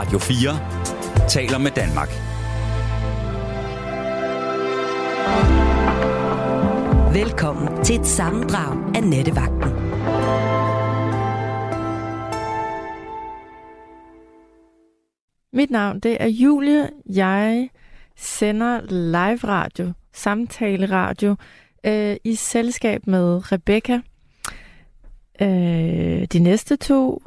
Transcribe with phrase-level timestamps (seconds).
[0.00, 2.08] Radio 4 taler med Danmark.
[7.14, 9.70] Velkommen til et sammendrag af Nettevagten.
[15.52, 16.90] Mit navn det er Julie.
[17.06, 17.70] Jeg
[18.16, 21.36] sender live radio, samtale radio,
[21.86, 24.00] øh, i selskab med Rebecca.
[25.40, 27.22] Øh, de næste to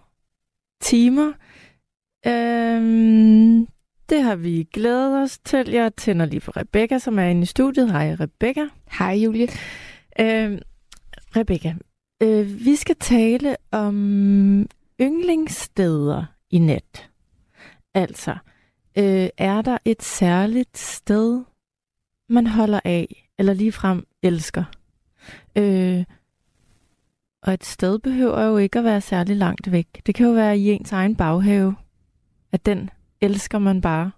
[0.82, 1.34] timer.
[2.28, 2.82] Øh,
[4.10, 5.70] det har vi glædet os til.
[5.70, 7.92] Jeg tænder lige for Rebecca, som er inde i studiet.
[7.92, 8.68] Hej Rebecca.
[8.92, 9.48] Hej Julie.
[10.20, 10.62] Øh,
[11.36, 11.76] Rebecca,
[12.24, 13.96] øh, vi skal tale om
[15.02, 17.10] yndlingssteder i net.
[17.94, 18.32] Altså,
[18.98, 21.44] øh, er der et særligt sted,
[22.30, 24.64] man holder af, eller ligefrem elsker?
[25.56, 26.04] Øh,
[27.44, 29.88] og et sted behøver jo ikke at være særlig langt væk.
[30.06, 31.76] Det kan jo være i ens egen baghave,
[32.54, 32.90] at den
[33.22, 34.12] elsker man bare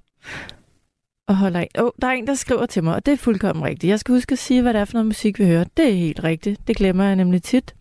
[1.28, 1.70] og holder af.
[1.78, 3.90] Åh, oh, der er en, der skriver til mig, og det er fuldkommen rigtigt.
[3.90, 5.64] Jeg skal huske at sige, hvad det er for noget musik, vi hører.
[5.78, 6.68] Det er helt rigtigt.
[6.68, 7.76] Det glemmer jeg nemlig tit.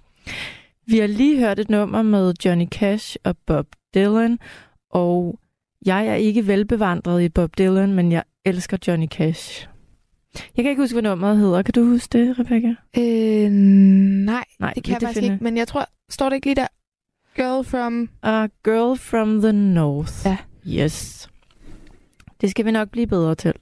[0.87, 4.39] Vi har lige hørt et nummer med Johnny Cash og Bob Dylan,
[4.91, 5.39] og
[5.87, 9.69] jeg er ikke velbevandret i Bob Dylan, men jeg elsker Johnny Cash.
[10.57, 11.63] Jeg kan ikke huske, hvad nummeret hedder.
[11.63, 12.75] Kan du huske det, Rebecca?
[12.99, 15.45] Øh, nej, Nej, det kan jeg faktisk finder- ikke.
[15.45, 16.67] Men jeg tror, står det ikke lige der?
[17.35, 18.09] Girl from...
[18.23, 20.27] A Girl from the North.
[20.27, 20.37] Ja.
[20.67, 21.29] Yes.
[22.41, 23.53] Det skal vi nok blive bedre til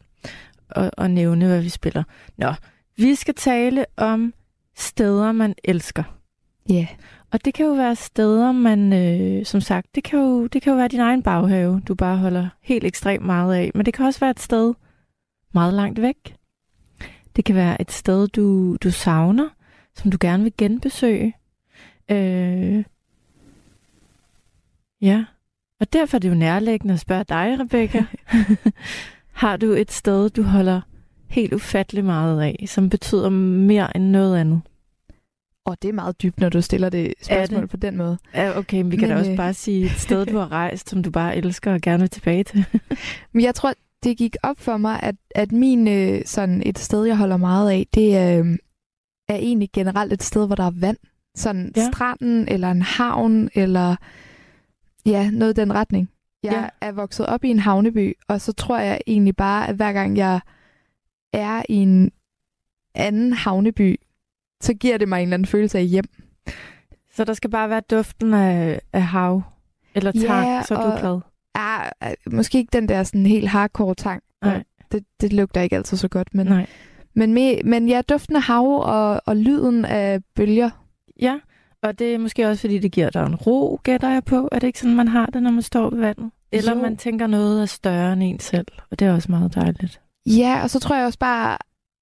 [0.70, 2.02] at, at nævne, hvad vi spiller.
[2.36, 2.54] Nå,
[2.96, 4.34] vi skal tale om
[4.76, 6.02] steder, man elsker.
[6.68, 6.74] Ja.
[6.74, 6.86] Yeah.
[7.32, 10.70] Og det kan jo være steder, man, øh, som sagt, det kan, jo, det kan
[10.70, 13.70] jo være din egen baghave, du bare holder helt ekstremt meget af.
[13.74, 14.74] Men det kan også være et sted
[15.54, 16.36] meget langt væk.
[17.36, 19.48] Det kan være et sted, du, du savner,
[19.94, 21.34] som du gerne vil genbesøge.
[22.10, 22.84] Øh,
[25.02, 25.24] ja,
[25.80, 28.04] og derfor er det jo nærliggende at spørge dig, Rebecca.
[29.42, 30.80] Har du et sted, du holder
[31.28, 34.60] helt ufattelig meget af, som betyder mere end noget andet?
[35.66, 37.70] Og det er meget dybt, når du stiller det spørgsmål det?
[37.70, 38.18] på den måde.
[38.34, 40.52] Ja, okay, men vi kan Men, da også øh, bare sige et sted, du har
[40.52, 42.64] rejst, som du bare elsker og gerne vil tilbage til.
[43.32, 47.04] Men jeg tror, det gik op for mig, at, at min øh, sådan et sted,
[47.04, 48.58] jeg holder meget af, det er, øh,
[49.28, 50.96] er egentlig generelt et sted, hvor der er vand.
[51.34, 51.82] Sådan Ja.
[51.82, 51.90] ja.
[51.92, 53.96] stranden, eller en havn, eller
[55.06, 56.10] ja, noget i den retning.
[56.42, 56.60] Jeg Ja.
[56.60, 56.68] ja.
[56.80, 60.16] er vokset op i en havneby, og så tror jeg egentlig bare, at hver gang
[60.16, 60.40] jeg
[61.32, 62.12] er i en
[62.94, 64.00] anden havneby,
[64.62, 66.04] så giver det mig en eller anden følelse af hjem.
[67.14, 69.42] Så der skal bare være duften af, af hav
[69.94, 71.20] eller tang, Ja, så er du og- glad.
[71.54, 74.22] Ah, ah, måske ikke den der sådan helt hardcore tang.
[74.42, 74.62] Nej.
[74.92, 76.66] Det, det lugter ikke altid så godt, men, Nej.
[77.14, 80.70] men, med, men ja, duften af hav og, og lyden af bølger.
[81.20, 81.38] Ja,
[81.82, 84.48] og det er måske også, fordi det giver dig en ro, gætter jeg på.
[84.52, 86.30] Er det ikke sådan, man har det, når man står ved vandet?
[86.52, 86.82] Eller Jo.
[86.82, 90.00] man tænker noget er større end en selv, og det er også meget dejligt.
[90.26, 91.58] Ja, og så tror jeg også bare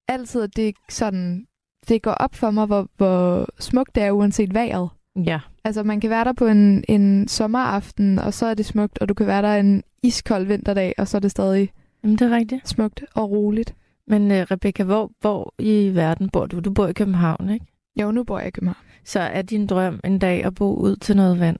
[0.07, 1.45] altid, at det sådan,
[1.87, 4.89] det går op for mig, hvor, hvor smukt det er, uanset vejret.
[5.25, 8.99] Ja, Altså, man kan være der på en, en sommeraften, og så er det smukt,
[8.99, 11.69] og du kan være der en iskold vinterdag, og så er det stadig
[12.03, 12.69] Jamen, det er rigtigt.
[12.69, 13.75] smukt og roligt.
[14.07, 16.59] Men uh, Rebecca, hvor, hvor i verden bor du?
[16.59, 17.65] Du bor i København, ikke?
[18.01, 18.77] Jo, nu bor jeg i København.
[19.05, 21.57] Så er din drøm en dag at bo ud til noget vand?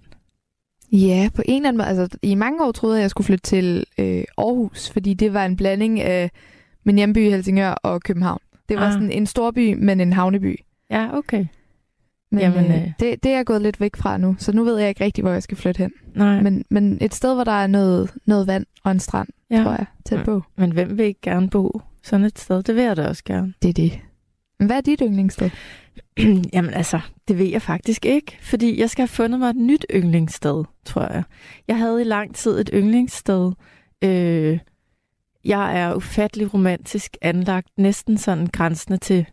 [0.92, 1.88] Ja, på en eller anden måde.
[2.02, 5.34] Altså, I mange år troede jeg, at jeg skulle flytte til øh, Aarhus, fordi det
[5.34, 6.32] var en blanding af
[6.84, 8.40] min hjemby Helsingør og København.
[8.70, 8.94] Det var Ah.
[8.94, 10.60] sådan en storby, men en havneby.
[10.90, 11.46] Ja, okay.
[12.32, 12.82] Men Jamen, øh.
[12.82, 15.04] øh, det, det er jeg gået lidt væk fra nu, så nu ved jeg ikke
[15.04, 15.92] rigtig, hvor jeg skal flytte hen.
[16.16, 19.64] Nej, men, Men, et sted, hvor der er noget, noget vand og en strand, ja.
[19.64, 20.24] tror jeg, tæt Ja.
[20.24, 20.44] på.
[20.58, 22.64] men hvem vil ikke gerne bo sådan et sted?
[22.64, 23.54] Det vil jeg da også gerne.
[23.62, 24.00] Det er det.
[24.60, 25.50] Men hvad er dit yndlingssted?
[26.54, 29.86] Jamen altså, det ved jeg faktisk ikke, fordi jeg skal have fundet mig et nyt
[29.94, 31.24] yndlingssted, tror jeg.
[31.68, 33.52] Jeg havde i lang tid et yndlingssted.
[34.02, 34.60] Øh,
[35.46, 39.26] jeg er ufattelig romantisk anlagt, næsten sådan grænsende til,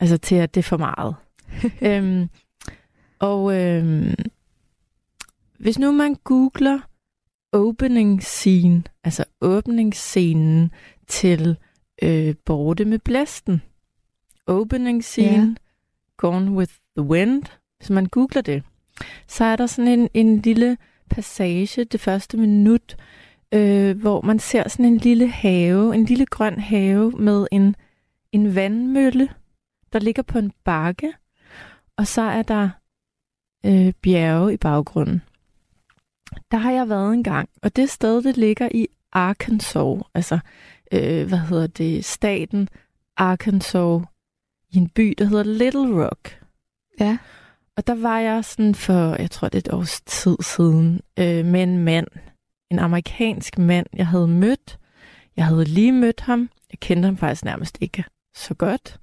[0.00, 1.14] altså til at det er for meget.
[1.88, 2.28] øhm,
[3.18, 4.14] og øhm,
[5.58, 6.78] hvis nu man googler
[7.52, 10.70] opening scene, altså åbningsscenen
[11.08, 11.56] til
[12.02, 13.62] øh, Borte med Blæsten,
[14.46, 15.54] opening scene, Ja.
[16.20, 17.42] Gone with the Wind,
[17.78, 18.62] hvis man googler det,
[19.26, 20.76] så er der sådan en, en lille
[21.10, 22.96] passage, det første minut,
[23.52, 27.76] øh, hvor man ser sådan en lille have, en lille grøn have med en,
[28.32, 29.28] en vandmølle,
[29.92, 31.12] der ligger på en bakke,
[31.96, 32.70] og så er der
[33.66, 35.22] øh, bjerge i baggrunden.
[36.50, 40.38] Der har jeg været en gang, og det sted, det ligger i Arkansas, altså,
[40.92, 42.68] øh, hvad hedder det, staten
[43.16, 44.02] Arkansas,
[44.70, 46.40] i en by, der hedder Little Rock.
[47.00, 47.18] Ja.
[47.76, 51.44] Og der var jeg sådan for, jeg tror det er et års tid siden, øh,
[51.44, 52.06] med en mand
[52.70, 54.78] en amerikansk mand, jeg havde mødt.
[55.36, 56.50] Jeg havde lige mødt ham.
[56.70, 59.00] Jeg kendte ham faktisk nærmest ikke så godt.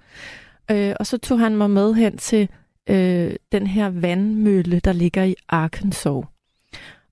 [0.71, 2.49] Øh, og så tog han mig med hen til
[2.89, 6.25] øh, den her vandmølle, der ligger i Arkansas.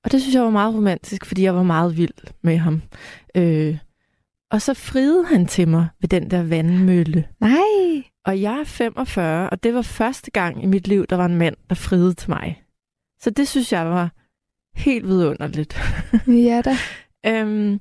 [0.04, 2.82] Og det synes jeg var meget romantisk, fordi jeg var meget vild med ham.
[3.36, 3.78] Øh,
[4.52, 7.28] og så friede han til mig ved den der vandmølle.
[7.40, 8.04] Nej.
[8.26, 11.36] Og jeg er 45, og det var første gang i mit liv, der var en
[11.36, 12.64] mand, der friede til mig.
[13.20, 14.12] Så det synes jeg var
[14.76, 15.78] helt vidunderligt.
[16.28, 16.76] Ja da.
[17.30, 17.80] øhm,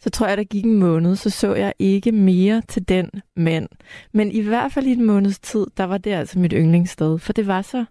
[0.00, 3.68] så tror jeg, der gik en måned, så så jeg ikke mere til den mand.
[4.12, 7.32] Men i hvert fald i en måneds tid, der var det altså mit yndlingssted, for
[7.32, 7.84] det var så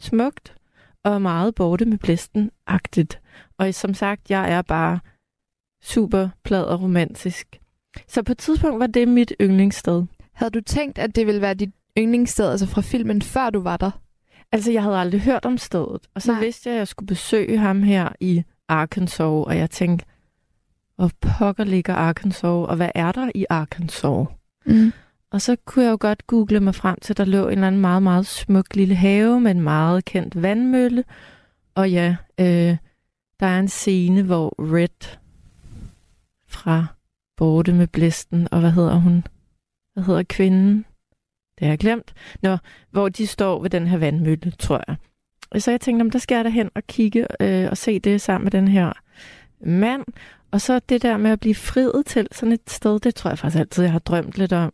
[0.00, 0.54] smukt
[1.04, 3.20] og meget borte med blæsten-agtigt.
[3.58, 5.00] Og som sagt, jeg er bare
[5.82, 7.60] super plad og romantisk.
[8.08, 10.04] Så på et tidspunkt var det mit yndlingssted.
[10.34, 13.76] Havde du tænkt, at det ville være dit yndlingssted, altså fra filmen, før du var
[13.76, 13.90] der?
[14.52, 16.00] Altså, jeg havde aldrig hørt om stedet.
[16.14, 16.40] Og så Nej.
[16.40, 20.06] vidste jeg, at jeg skulle besøge ham her i Arkansas, og jeg tænkte,
[20.96, 24.26] hvor pokker ligger Arkansas, og hvad er der i Arkansas?
[24.66, 24.92] Mm.
[25.30, 27.66] Og så kunne jeg jo godt google mig frem til, at der lå en eller
[27.66, 31.04] anden meget, meget smuk lille have med en meget kendt vandmølle.
[31.74, 32.76] Og ja, øh,
[33.40, 35.18] der er en scene, hvor Red
[36.48, 36.86] fra
[37.36, 39.24] Borte med Blæsten, og hvad hedder hun?
[39.94, 40.84] Hvad hedder kvinden?
[41.58, 42.14] Det har jeg glemt.
[42.42, 42.56] Nå,
[42.90, 44.96] hvor de står ved den her vandmølle, tror jeg.
[45.60, 48.44] Så jeg tænkte, om der skal jeg derhen og kigge øh, og se det sammen
[48.44, 48.92] med den her
[49.60, 50.04] mand.
[50.50, 53.38] Og så det der med at blive friet til sådan et sted, det tror jeg
[53.38, 54.72] faktisk altid, jeg har drømt lidt om.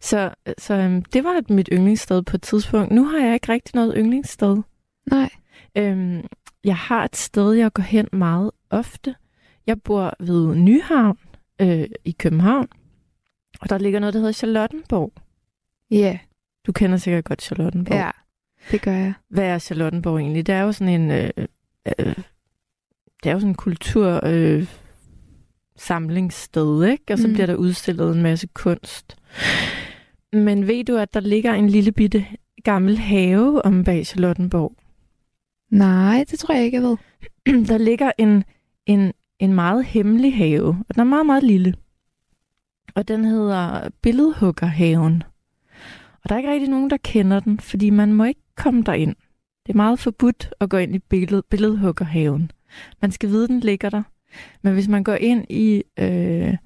[0.00, 2.92] Så, så øhm, det var mit yndlingssted på et tidspunkt.
[2.92, 4.56] Nu har jeg ikke rigtig noget yndlingssted.
[5.10, 5.30] Nej.
[5.76, 6.22] Øhm,
[6.64, 9.14] jeg har et sted, jeg går hen meget ofte.
[9.66, 11.18] Jeg bor ved Nyhavn
[11.60, 12.68] øh, i København.
[13.60, 15.12] Og der ligger noget, der hedder Charlottenborg.
[15.90, 15.96] Ja.
[15.96, 16.18] Yeah.
[16.66, 17.94] Du kender sikkert godt Charlottenborg.
[17.96, 18.10] Ja,
[18.70, 19.12] det gør jeg.
[19.28, 20.46] Hvad er Charlottenborg egentlig?
[20.46, 21.10] Det er jo sådan en...
[21.10, 21.30] Øh,
[21.98, 22.14] øh,
[23.22, 24.20] det er jo sådan en kultur...
[24.26, 24.66] Øh,
[25.76, 27.12] samlingssted, ikke?
[27.12, 27.32] Og så Mm.
[27.32, 29.16] bliver der udstillet en masse kunst.
[30.32, 32.26] Men ved du, at der ligger en lille bitte
[32.64, 34.72] gammel have om bag Charlottenborg?
[35.70, 36.96] Nej, det tror jeg ikke, jeg ved.
[37.68, 38.44] der ligger en,
[38.86, 41.74] en, en meget hemmelig have, og den er meget, meget lille.
[42.94, 45.22] Og den hedder Billedhuggerhaven.
[46.22, 49.16] Og der er ikke rigtig nogen, der kender den, fordi man må ikke komme derind.
[49.66, 52.50] Det er meget forbudt at gå ind i billed, Billedhuggerhaven.
[53.02, 54.02] Man skal vide, den ligger der.
[54.62, 55.82] Men hvis man går ind i...
[55.98, 56.56] Øh,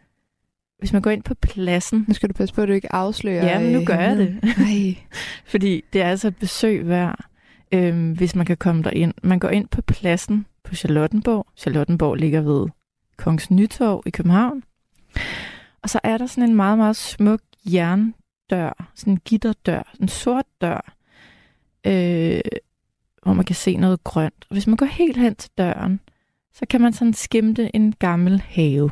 [0.78, 3.46] hvis man går ind på pladsen, Nu skal du passe på, at du ikke afslører.
[3.46, 4.54] Ja, men nu øh, gør jeg hemmeligheden.
[4.58, 4.96] Nej.
[5.52, 7.24] fordi det er altså et besøg værd,
[7.72, 9.14] øhm, hvis man kan komme derind.
[9.22, 11.46] Man går ind på pladsen på Charlottenborg.
[11.56, 12.68] Charlottenborg ligger ved
[13.16, 14.62] Kongens Nytorv i København.
[15.84, 20.46] Og så er der sådan en meget, meget smuk jerndør, sådan en gitterdør, en sort
[20.60, 20.94] dør,
[21.86, 22.40] øh,
[23.22, 24.46] hvor man kan se noget grønt.
[24.48, 26.00] Og hvis man går helt hen til døren,
[26.52, 28.90] så kan man sådan skimte en gammel have.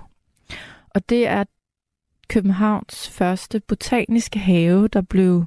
[0.91, 1.45] Og det er
[2.29, 5.45] Københavns første botaniske have, der blev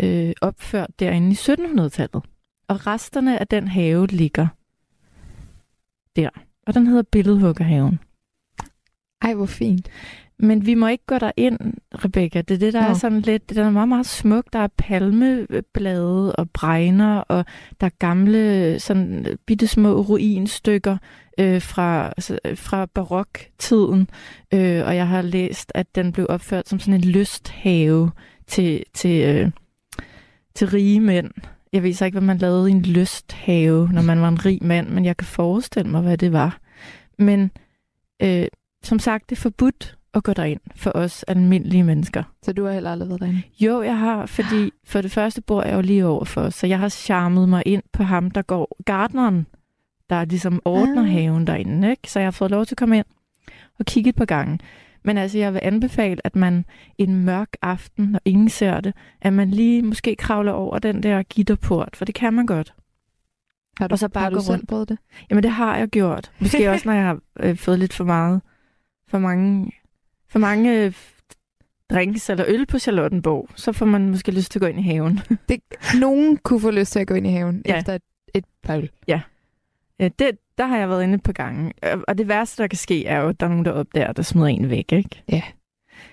[0.00, 2.22] øh, opført derinde i 1700-tallet.
[2.68, 4.46] Og resterne af den have ligger
[6.16, 6.30] der.
[6.66, 8.00] Og den hedder Billedhuggerhaven.
[9.22, 9.90] Ej, hvor fint.
[10.42, 11.58] Men vi må ikke gå der ind,
[12.04, 12.40] Rebecca.
[12.40, 12.88] Det er det, der Nå.
[12.88, 13.50] er sådan lidt...
[13.50, 14.52] Det er meget, meget smukt.
[14.52, 17.44] Der er palmeblade og bregner, og
[17.80, 20.96] der er gamle, sådan bitte små ruinstykker
[21.38, 24.08] øh, fra, altså, fra baroktiden.
[24.54, 28.10] Øh, og jeg har læst, at den blev opført som sådan en lysthave
[28.46, 29.50] til, til, øh,
[30.54, 31.30] til rige mænd.
[31.72, 34.58] Jeg ved så ikke, hvad man lavede i en lysthave, når man var en rig
[34.62, 36.58] mand, men jeg kan forestille mig, hvad det var.
[37.18, 37.50] Men
[38.22, 38.46] øh,
[38.82, 42.22] som sagt, det er forbudt at gå derind for os almindelige mennesker.
[42.42, 43.42] Så du har heller aldrig været derinde?
[43.60, 46.88] Jo, jeg har, fordi for det første bor jeg jo lige overfor, så jeg har
[46.88, 49.46] charmet mig ind på ham, der går gardneren,
[50.10, 51.08] der ligesom ordner Ah.
[51.08, 52.10] haven derinde, ikke?
[52.10, 53.06] Så jeg har fået lov til at komme ind
[53.78, 54.58] og kigge et par gange.
[55.04, 56.64] Men altså, jeg vil anbefale, at man
[56.98, 61.22] en mørk aften, når ingen ser det, at man lige måske kravler over den der
[61.22, 62.74] gitterport, for det kan man godt.
[63.78, 64.68] Har du, Og så bare har du gå selv rundt.
[64.68, 64.98] prøvet det?
[65.30, 66.32] Jamen, det har jeg gjort.
[66.38, 68.40] Måske også, når jeg har øh, fået lidt for meget,
[69.08, 69.70] for mange,
[70.30, 70.92] for mange øh,
[71.90, 74.82] drinks eller øl på Charlottenborg, så får man måske lyst til at gå ind i
[74.82, 75.20] haven.
[75.48, 75.60] det?
[76.00, 77.78] Nogen kunne få lyst til at gå ind i haven Ja.
[77.78, 78.02] efter et,
[78.34, 78.90] et par øl.
[79.08, 79.20] Ja,
[80.18, 81.72] det, der har jeg været inde et par gange.
[81.84, 84.12] Øh, Og det værste, der kan ske, er jo, at der er nogen, der opdager,
[84.12, 85.22] der smider en væk, ikke?
[85.32, 85.42] Ja.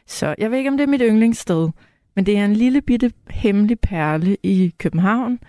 [0.07, 1.69] Så jeg ved ikke, om det er mit yndlingssted,
[2.15, 5.39] men det er en lille bitte hemmelig perle i København,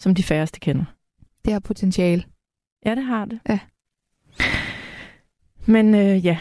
[0.00, 0.84] som de færreste kender.
[1.44, 2.24] Det har potentiale.
[2.86, 3.40] Ja, det har det.
[3.48, 3.58] Ja.
[5.66, 6.38] Men øh, ja,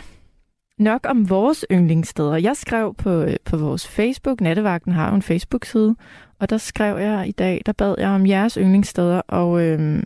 [0.80, 2.36] nok om vores yndlingssteder.
[2.36, 5.96] Jeg skrev på, øh, på vores Facebook, Nattevagten har jo en Facebook-side,
[6.40, 10.04] og der skrev jeg i dag, der bad jeg om jeres yndlingssteder, og øh,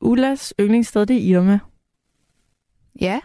[0.00, 1.58] Ullas yndlingssted, det er Irma.
[3.00, 3.20] Ja,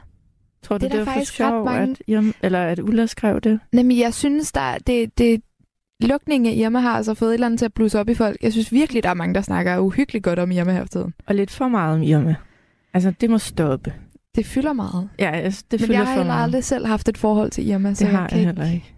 [0.64, 2.80] Tror du, Det det, er var for faktisk ret sjov, mange- at, Irma, eller at
[2.80, 3.60] Ulla skrev det?
[3.74, 5.42] Nemlig, jeg synes, der det, det
[6.02, 8.38] lukningen af Irma har altså fået et eller andet til at blusse op i folk.
[8.44, 11.14] Jeg synes virkelig, der er mange, der snakker uhyggeligt godt om Irma her for tiden.
[11.28, 12.36] Og lidt for meget om Irma.
[12.94, 13.94] Altså, det må stoppe.
[14.40, 15.10] Det fylder meget.
[15.20, 18.06] Ja, det Men fylder jeg har heller aldrig selv haft et forhold til Irma, så
[18.06, 18.94] Det har jeg jeg heller ikke.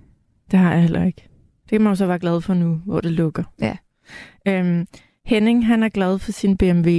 [0.52, 1.30] Det har jeg heller ikke.
[1.64, 3.44] Det kan man jo så være glad for nu, hvor det lukker.
[3.62, 3.78] Ja.
[4.48, 4.88] Øhm,
[5.26, 6.90] Henning, han er glad for sin BMW.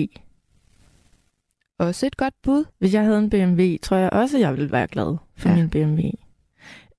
[1.79, 2.65] Også et godt bud.
[2.79, 5.55] Hvis jeg havde en BMW, tror jeg også, jeg ville være glad for Ja.
[5.57, 6.01] min BMW.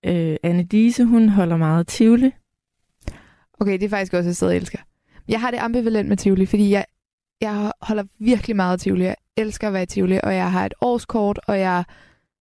[0.06, 2.32] Øh, Anne Dise, hun holder meget Tivoli.
[3.60, 4.78] Okay, det er faktisk også et sted, jeg elsker.
[5.28, 6.86] Jeg har det ambivalent med Tivoli, fordi jeg,
[7.42, 9.04] jeg holder virkelig meget af Tivoli.
[9.04, 11.84] Jeg elsker at være i Tivoli, og jeg har et årskort, og jeg...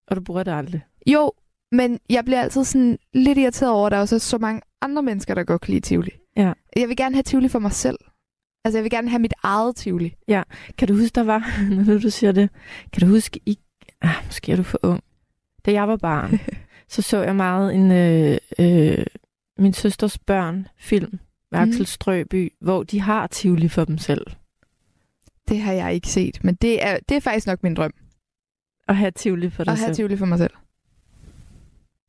[0.06, 0.80] Og du bruger det aldrig.
[1.06, 1.32] Jo,
[1.72, 5.02] men jeg bliver altid sådan lidt irriteret over, at der også er så mange andre
[5.02, 6.10] mennesker, der godt kan lide Tivoli.
[6.36, 6.52] Ja.
[6.76, 7.98] Jeg vil gerne have Tivoli for mig selv.
[8.64, 10.14] Altså, jeg vil gerne have mit eget Tivoli.
[10.78, 12.50] Kan du huske, der var, når du siger det,
[12.92, 13.58] kan du huske, i,
[14.02, 15.00] ah, måske er du for ung.
[15.66, 16.40] Da jeg var barn,
[16.92, 19.04] så så jeg meget en, øh, øh,
[19.58, 21.18] min søsters børn film
[21.52, 21.68] med Mhm.
[21.70, 24.26] Axel Strøby, hvor de har Tivoli for dem selv.
[25.48, 27.92] Det har jeg ikke set, men det er, det er faktisk nok min drøm.
[28.88, 29.96] At have Tivoli for dig At have selv.
[29.96, 30.50] Tivoli for mig selv.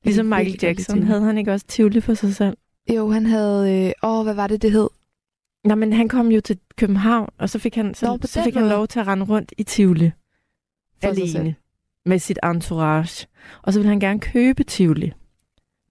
[0.03, 2.57] Ligesom Michael Jackson, havde han ikke også Tivoli for sig selv?
[2.95, 3.85] Jo, han havde...
[3.87, 4.89] Øh, åh, hvad var det, det hed?
[5.65, 8.53] Nej, men han kom jo til København, og så fik han, så, Nå, så fik
[8.53, 10.11] han lov til at rende rundt i Tivoli.
[11.01, 11.55] For alene.
[12.05, 13.27] Med sit entourage.
[13.61, 15.13] Og så ville han gerne købe Tivoli.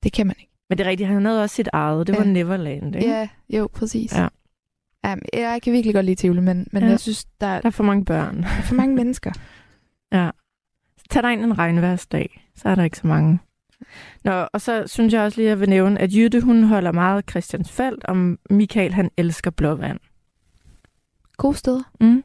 [0.03, 0.53] Det kan man ikke.
[0.69, 2.07] Men det er rigtigt, han havde også sit eget.
[2.07, 2.31] Det var Ja.
[2.31, 3.09] Neverland, ikke?
[3.09, 4.13] Ja, jo, præcis.
[4.15, 4.29] Ja.
[5.05, 6.89] Jamen, jeg kan virkelig godt lide Tivoli, men, men Ja.
[6.89, 8.45] jeg synes, der er Der er for mange børn.
[8.65, 9.33] for mange mennesker.
[10.13, 10.31] Ja.
[10.99, 12.49] Så tag dig ind en regnværsdag.
[12.57, 13.39] Så er der ikke så mange.
[14.25, 16.93] Nå, og så synes jeg også lige, at jeg vil nævne, at Jytte, hun holder
[16.93, 18.17] meget af Christiansfeld, og
[18.51, 19.99] Michael, han elsker blåvand.
[21.37, 21.83] Gode steder.
[22.01, 22.25] Mm.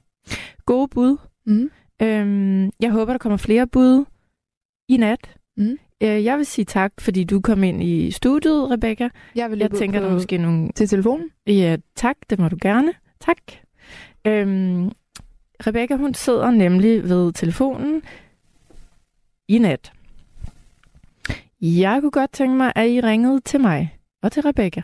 [0.66, 1.18] Gode bud.
[1.46, 1.70] Mm.
[2.02, 4.06] Øhm, jeg håber, der kommer flere bud
[4.90, 5.36] i nat.
[5.58, 5.78] Mm.
[6.04, 9.10] Øh, jeg vil sige tak, fordi du kom ind i studiet, Rebecca.
[9.36, 10.70] Jeg vil Jeg tænker, på, der er måske nogle...
[10.76, 11.30] til telefonen.
[11.48, 12.94] Ja, tak, det må du gerne.
[13.20, 13.38] Tak.
[14.26, 14.92] Øhm,
[15.68, 18.02] Rebecca, hun sidder nemlig ved telefonen
[19.48, 19.92] i nat.
[21.62, 24.82] Jeg kunne godt tænke mig, at I ringede til mig og til Rebecca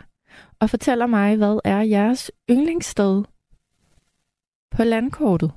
[0.60, 3.24] og fortæller mig, hvad er jeres yndlingssted
[4.72, 5.51] på landkortet.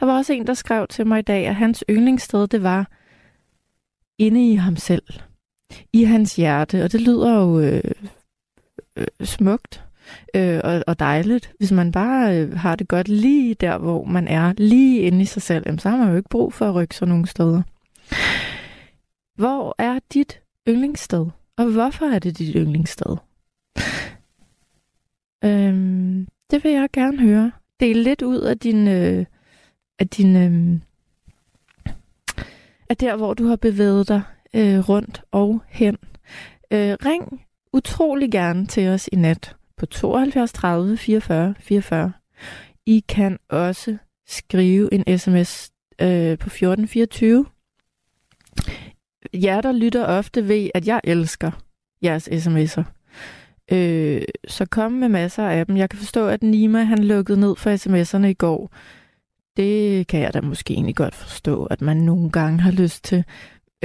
[0.00, 2.90] Der var også en, der skrev til mig i dag, at hans yndlingssted, det var
[4.18, 5.02] inde i ham selv.
[5.92, 7.82] I hans hjerte, og det lyder jo øh,
[8.96, 9.84] øh, smukt
[10.34, 11.52] øh, og, og dejligt.
[11.58, 15.24] Hvis man bare øh, har det godt lige der, hvor man er, lige inde i
[15.24, 17.62] sig selv, jamen, så har man jo ikke brug for at rykke sig nogen steder.
[19.34, 21.26] Hvor er dit yndlingssted?
[21.56, 23.16] Og hvorfor er det dit yndlingssted?
[25.44, 27.52] Øhm, det vil jeg gerne høre.
[27.80, 29.26] Del lidt ud af din, øh,
[29.98, 30.80] af din øh,
[32.92, 34.22] af der, hvor du har bevæget dig
[34.54, 35.96] øh, rundt og hen.
[36.70, 42.12] Øh, ring utrolig gerne til os i nat på 72 30 44 44.
[42.86, 43.96] I kan også
[44.26, 45.70] skrive en sms
[46.00, 47.46] øh, på 1424.
[49.34, 51.50] Jer, der lytter ofte, ved, at jeg elsker
[52.02, 52.82] jeres sms'er.
[53.72, 55.76] Øh, så kom med masser af dem.
[55.76, 58.72] Jeg kan forstå, at Nima han lukkede ned for sms'erne i går.
[59.56, 63.24] Det kan jeg da måske egentlig godt forstå, at man nogle gange har lyst til.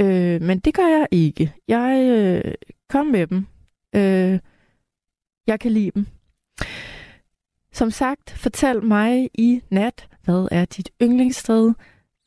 [0.00, 1.52] Øh, men det gør jeg ikke.
[1.68, 2.54] Jeg øh,
[2.88, 3.46] kom med dem.
[3.94, 4.38] Øh,
[5.46, 6.06] jeg kan lide dem.
[7.72, 11.72] Som sagt, fortæl mig i nat, hvad er dit yndlingssted?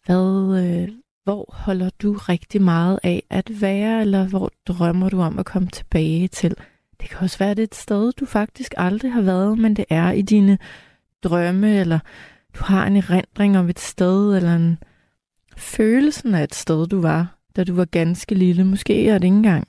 [0.06, 0.90] Hvad, øh,
[1.24, 5.68] hvor holder du rigtig meget af at være, eller hvor drømmer du om at komme
[5.68, 6.56] tilbage til?
[7.02, 9.76] Det kan også være, at det er et sted, du faktisk aldrig har været, men
[9.76, 10.58] det er i dine
[11.24, 12.00] drømme, eller
[12.56, 14.78] du har en erindring om et sted, eller en
[15.58, 18.64] følelsen af et sted, du var, da du var ganske lille.
[18.64, 19.68] Måske er det ikke engang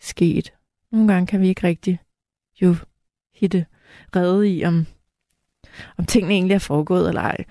[0.00, 0.52] sket.
[0.92, 2.00] Nogle gange kan vi ikke rigtig
[2.62, 2.76] jo
[3.34, 3.66] hitte
[4.16, 4.86] redde i, om,
[5.98, 7.44] om tingene egentlig er foregået eller ej.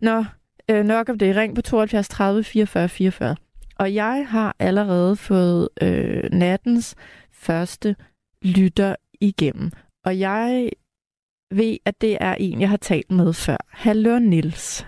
[0.00, 0.24] Nå,
[0.70, 1.36] øh, nok om det.
[1.36, 3.36] Ring på 72 30 44 44.
[3.78, 6.94] Og jeg har allerede fået øh, nattens
[7.32, 7.96] første
[8.42, 9.70] lytter igennem.
[10.04, 10.70] Og jeg
[11.56, 13.56] ved, at det er en, jeg har talt med før.
[13.68, 14.86] Hallo, Nils.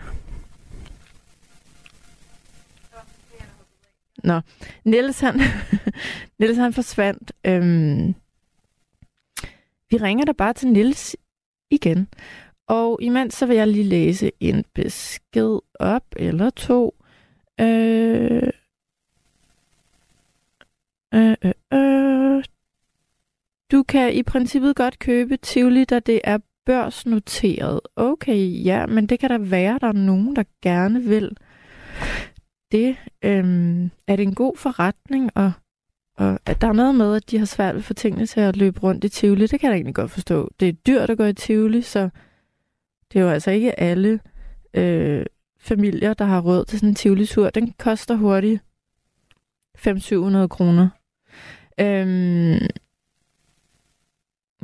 [4.25, 4.41] Nå,
[4.85, 5.41] Niels han,
[6.39, 7.33] Niels han forsvandt.
[7.45, 8.15] Øhm,
[9.91, 11.17] vi ringer da bare til Niels
[11.71, 12.09] igen.
[12.67, 16.95] Og imens så vil jeg lige læse en besked op, eller to.
[17.61, 18.43] Øh,
[21.15, 22.45] øh, øh, øh.
[23.73, 27.81] Du kan i princippet godt købe Tivoli, da det er børsnoteret.
[27.97, 31.37] Okay, ja, men det kan da være, der er nogen, der gerne vil.
[32.73, 32.97] det.
[33.25, 35.53] Øhm, er det en god forretning, og,
[36.17, 38.41] og at der er noget med, at de har svært ved at få tingene til
[38.41, 39.47] at løbe rundt i Tivoli?
[39.47, 40.51] Det kan jeg egentlig godt forstå.
[40.61, 42.09] Det er dyrt at gå i Tivoli, så
[43.13, 44.21] det er jo altså ikke alle
[44.75, 45.27] øh,
[45.61, 47.51] familier, der har råd til sådan en Tivoli-tur.
[47.51, 48.63] Den koster hurtigt
[49.79, 50.89] 500-700 kroner.
[51.81, 52.67] Øhm,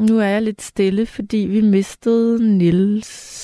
[0.00, 3.40] nu er jeg lidt stille, fordi vi mistede Nils.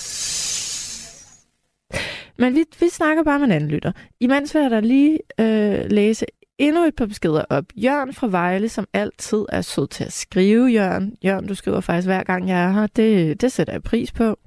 [2.38, 3.92] Men vi, vi snakker bare med en anden lytter.
[4.20, 6.26] Imens vil jeg da lige øh, læse
[6.58, 7.64] endnu et par beskeder op.
[7.76, 11.16] Jørgen fra Vejle, som altid er sød til at skrive, Jørgen.
[11.25, 12.86] Jørgen, du skriver faktisk hver gang, jeg er her.
[12.86, 14.38] Det, det sætter jeg pris på.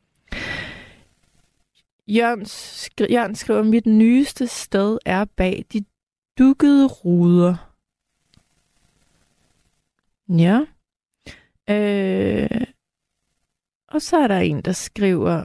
[2.08, 5.84] Jørgen, skri, Jørgen skriver, mit nyeste sted er bag de
[6.40, 7.56] dukkede ruder.
[10.30, 10.66] Ja.
[11.70, 12.62] Øh,
[13.88, 15.44] og så er der en, der skriver,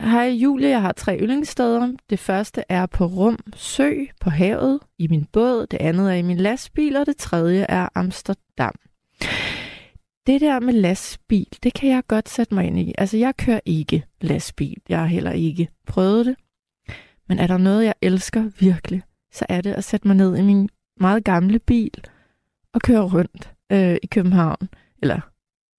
[0.00, 1.92] Hej Julie, jeg har tre yndlingssteder.
[2.10, 5.66] Det første er på Rum Sø på havet i min båd.
[5.66, 8.74] Det andet er i min lastbil, og det tredje er Amsterdam.
[10.26, 12.94] Det der med lastbil, det kan jeg godt sætte mig ind i.
[12.98, 14.76] Altså, jeg kører ikke lastbil.
[14.88, 16.36] Jeg har heller ikke prøvet det.
[17.28, 20.42] Men er der noget, jeg elsker virkelig, så er det at sætte mig ned i
[20.42, 20.68] min
[21.00, 22.04] meget gamle bil
[22.74, 24.68] og køre rundt øh, i København.
[25.02, 25.20] Eller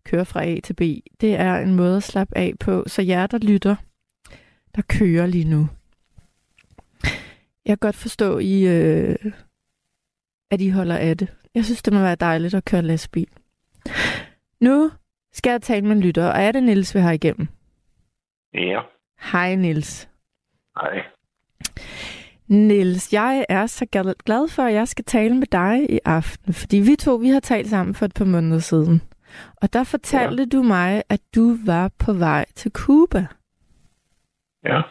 [0.06, 0.82] køre fra A til B.
[1.22, 2.84] Det er en måde at slappe af på.
[2.88, 3.75] Så jer, der lytter,
[4.75, 5.68] der kører lige nu.
[7.65, 9.15] Jeg kan godt forstå, I, øh,
[10.51, 11.34] at I holder af det.
[11.56, 13.27] Jeg synes, det må være dejligt at køre lastbil.
[14.60, 14.92] Nu
[15.34, 17.48] skal jeg tale med en lytter, og er det Nils, vi har igennem?
[18.53, 18.82] Ja.
[19.32, 20.10] Hej Nils.
[20.75, 21.03] Hej.
[22.48, 23.86] Nils, jeg er så
[24.25, 27.39] glad for, at jeg skal tale med dig i aften, fordi vi to vi har
[27.39, 29.01] talt sammen for et par måneder siden.
[29.61, 30.57] Og der fortalte ja.
[30.57, 33.27] du mig, at du var på vej til Cuba.
[34.63, 34.81] Ja.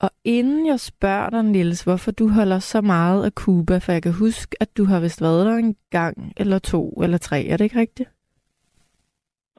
[0.00, 4.02] Og inden jeg spørger dig, Nils, hvorfor du holder så meget af Cuba, for jeg
[4.02, 7.46] kan huske, at du har vist været der en gang, eller to, eller tre.
[7.46, 8.10] Er det ikke rigtigt?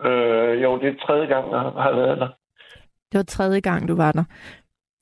[0.05, 2.27] Øh, jo, det er tredje gang, jeg har været der.
[3.11, 4.23] Det var tredje gang, du var der.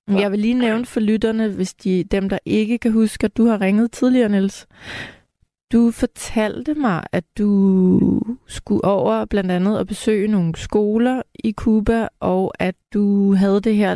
[0.08, 3.46] Jeg vil lige nævne for lytterne, hvis de dem, der ikke kan huske, at du
[3.46, 4.68] har ringet tidligere, Niels.
[5.74, 7.50] Du fortalte mig, at du
[8.48, 13.76] skulle over blandt andet at besøge nogle skoler i Cuba, og at du havde det
[13.76, 13.96] her,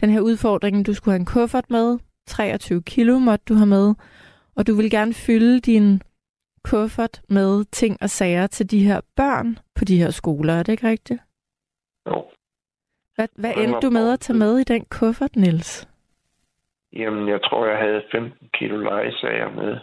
[0.00, 1.98] den her udfordring, du skulle have en kuffert med.
[2.26, 3.94] 23 kilo måtte du have med.
[4.56, 6.02] Og du vil gerne fylde din
[6.64, 10.52] kuffert med ting og sager til de her børn på de her skoler.
[10.52, 11.20] Er det ikke rigtigt?
[12.06, 12.24] Jo.
[13.14, 15.88] Hvad, hvad endte du med at tage med i den kuffert, Nils?
[16.92, 19.76] Jamen, jeg tror, jeg havde 15 kilo legesager med.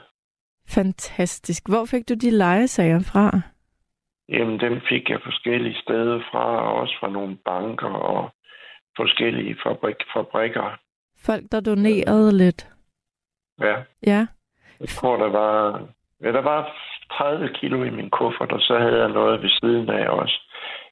[0.68, 1.70] Fantastisk.
[1.70, 3.42] Hvor fik du de legesager fra?
[4.30, 8.30] Jamen, dem fik jeg forskellige steder fra, og også fra nogle banker og
[8.98, 10.80] forskellige fabrik fabrikker.
[11.26, 12.38] Folk, der donerede ja.
[12.44, 12.70] lidt?
[13.60, 13.76] Ja.
[14.06, 14.28] Ja.
[14.80, 15.82] Jeg tror, der var,
[16.22, 16.78] ja, der var
[17.12, 20.40] 30 kilo i min kuffert, og så havde jeg noget ved siden af også.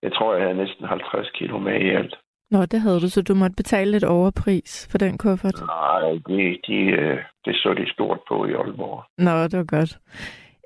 [0.01, 2.15] Jeg tror, jeg havde næsten 50 kilo med i alt.
[2.51, 5.55] Nå, det havde du, så du måtte betale lidt overpris for den kuffert?
[5.67, 9.03] Nej, det, de, øh, det så de stort på i Aalborg.
[9.17, 9.99] Nå, det var godt.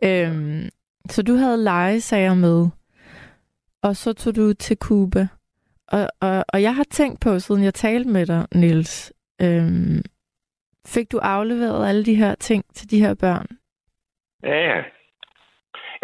[0.04, 0.70] Øhm,
[1.10, 2.68] så du havde legesager med,
[3.84, 5.28] og så tog du til Cuba.
[5.88, 10.02] Og, og, og jeg har tænkt på, siden jeg talte med dig, Nils, øhm,
[10.88, 13.48] fik du afleveret alle de her ting til de her børn?
[14.44, 14.82] Ja,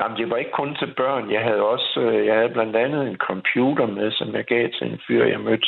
[0.02, 1.32] Jamen, det var ikke kun til børn.
[1.32, 4.88] Jeg havde også, øh, jeg havde blandt andet en computer med, som jeg gav til
[4.92, 5.68] en fyr, jeg mødte.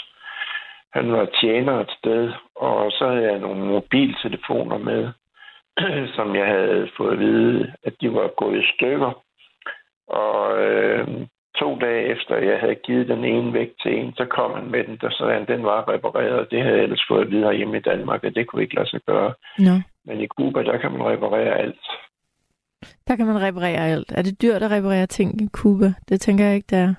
[0.93, 5.12] Han var tjener et sted, og så havde jeg nogle mobiltelefoner med,
[6.15, 9.24] som jeg havde fået at vide, at de var gået i stykker.
[10.08, 11.08] Og øh,
[11.56, 14.84] to dage efter, jeg havde givet den ene væk til en, så kom han med
[14.84, 16.52] den, der han, den var repareret.
[16.52, 18.89] Det havde jeg ellers fået at vide hjemme i Danmark, at det kunne ikke lade
[18.89, 19.34] sig gøre.
[19.60, 19.76] No.
[20.06, 21.86] Men i Cuba, der kan man reparere alt.
[23.08, 24.12] Der kan man reparere alt.
[24.12, 25.93] Er det dyrt at reparere ting i Cuba?
[26.10, 26.93] Det tænker jeg ikke, det er.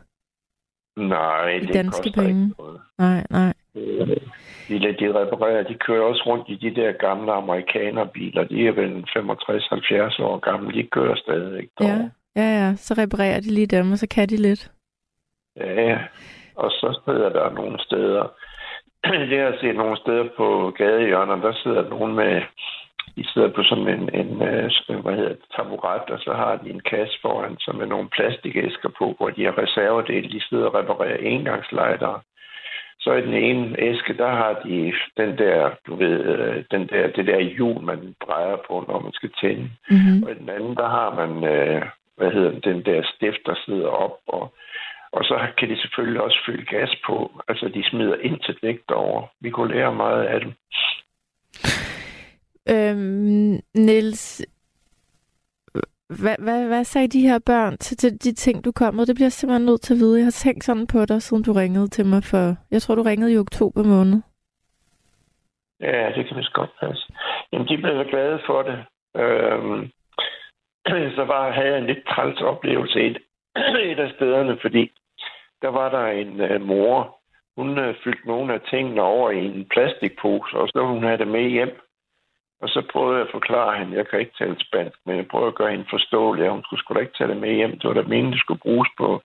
[0.97, 2.45] Nej, I det danske koster penge.
[2.45, 2.81] ikke noget.
[2.99, 3.53] Nej, nej.
[4.69, 8.45] De, de reparerer, de kører også rundt i de der gamle amerikanerbiler.
[8.45, 9.05] De er vel
[10.19, 10.83] 65-70 år gamle.
[10.83, 11.69] De kører stadig.
[11.81, 12.75] Ja, ja, ja.
[12.77, 14.71] Så reparerer de lige dem, og så kan de lidt.
[15.57, 15.99] Ja, ja.
[16.55, 18.33] Og så sidder der nogle steder.
[19.29, 21.37] Det har jeg set nogle steder på gadehjørner.
[21.37, 22.43] Der sidder nogen med
[23.17, 26.71] de sidder på sådan en, en øh, hvad hedder det, taburet, og så har de
[26.71, 30.29] en kasse foran, som med nogle plastikæsker på, hvor de har reservedele.
[30.29, 32.23] De sidder og reparerer engangslejder.
[33.01, 37.07] Så i den ene æske, der har de den der, du ved, øh, den der,
[37.17, 39.71] det der hjul, man drejer på, når man skal tænde.
[39.91, 40.23] Mm-hmm.
[40.23, 41.83] Og i den anden, der har man, øh,
[42.17, 44.55] hvad hedder den, den der stift, der sidder op, og,
[45.13, 47.43] og så kan de selvfølgelig også fylde gas på.
[47.49, 49.23] Altså, de smider intet vægt over.
[49.41, 50.53] Vi kunne lære meget af dem.
[52.71, 54.47] Øhm, Niels,
[56.09, 59.07] hvad, hvad, hvad sagde de her børn til, til de ting, du kom med?
[59.07, 60.19] Det bliver jeg simpelthen nødt til at vide.
[60.19, 62.57] Jeg har tænkt sådan på dig, siden du ringede til mig for...
[62.71, 64.21] Jeg tror, du ringede i oktober måned.
[65.81, 67.13] Ja, det kan vist godt passe.
[67.53, 68.79] Jamen, de blev glade for det.
[69.23, 69.91] Øhm,
[71.17, 73.19] så var, havde jeg en lidt træls oplevelse et,
[73.91, 74.93] et af stederne, fordi
[75.63, 77.21] der var der en uh, mor,
[77.57, 81.29] hun uh, fyldte nogle af tingene over i en plastikpose, og så hun havde det
[81.29, 81.81] med hjem.
[82.61, 85.49] Og så prøvede jeg at forklare hende, jeg kan ikke tale spansk, men jeg prøvede
[85.49, 87.79] at gøre hende forståelig, hun skulle da ikke tage det med hjem.
[87.79, 89.23] Det var da meningen, det skulle bruges på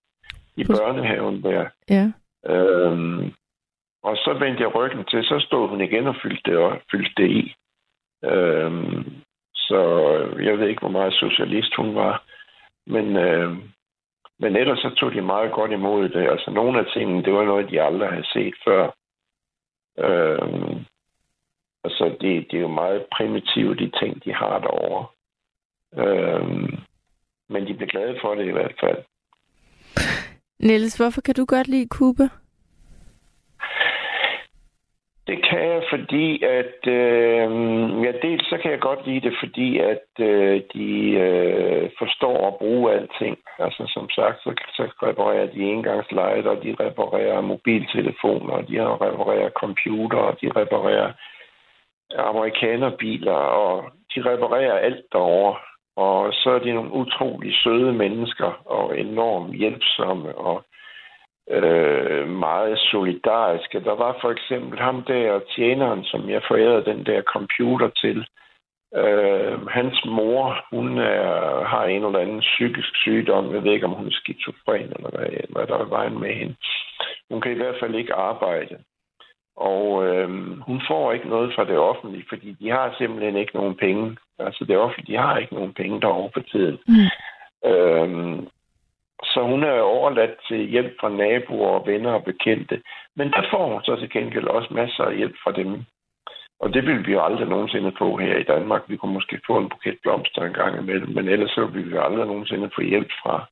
[0.56, 1.66] i børnehaven der.
[1.90, 2.06] Ja.
[2.54, 3.34] Øhm,
[4.04, 7.14] og så vendte jeg ryggen til, så stod hun igen og fyldte det, og fyldte
[7.18, 7.56] det i.
[8.24, 9.06] Øhm,
[9.54, 9.80] så
[10.40, 12.24] jeg ved ikke, hvor meget socialist hun var.
[12.88, 13.58] Men, øh,
[14.40, 16.30] men ellers så tog de meget godt imod det.
[16.30, 18.84] Altså nogle af tingene, det var noget, de aldrig havde set før.
[20.00, 20.79] Øh,
[21.84, 25.06] altså det, det er jo meget primitive, de ting, de har derovre.
[25.98, 26.44] Øh,
[27.50, 29.04] men de blev glade for det i hvert fald.
[30.60, 32.28] Niels, hvorfor kan du godt lide Cuba?
[35.28, 36.88] Det kan jeg, fordi at...
[36.88, 37.50] Øh,
[38.06, 40.92] ja, dels så kan jeg godt lide det, fordi at øh, de
[41.28, 43.38] øh, forstår at bruge alting.
[43.60, 50.48] Altså som sagt, så, så reparerer de engangslighter, de reparerer mobiltelefoner, de reparerer computer, de
[50.62, 51.12] reparerer
[52.18, 55.56] amerikanerbiler, og de reparerer alt derovre.
[55.96, 60.64] Og så er de nogle utrolig søde mennesker, og enormt hjælpsomme, og
[61.50, 63.84] øh, meget solidariske.
[63.84, 68.28] Der var for eksempel ham der tjeneren, som jeg forærede den der computer til.
[68.96, 73.54] Øh, hans mor, hun er, har en eller anden psykisk sygdom.
[73.54, 76.56] Jeg ved ikke, om hun er skizofren eller hvad, hvad der er vejen med hende.
[77.30, 78.78] Hun kan i hvert fald ikke arbejde.
[79.60, 83.76] Og øh, hun får ikke noget fra det offentlige, fordi de har simpelthen ikke nogen
[83.76, 84.18] penge.
[84.40, 86.78] Altså det offentlige, de har ikke nogen penge derovre på tiden.
[86.88, 87.10] Mm.
[87.70, 88.10] Øh,
[89.24, 92.82] så hun er overladt til hjælp fra naboer og venner og bekendte.
[93.16, 95.84] Men der får hun så til gengæld også masser af hjælp fra dem.
[96.60, 98.82] Og det vil vi jo aldrig nogensinde få her i Danmark.
[98.88, 101.98] Vi kunne måske få en buket blomster en gang imellem, men ellers så vil vi
[101.98, 103.46] aldrig nogensinde få hjælp fra,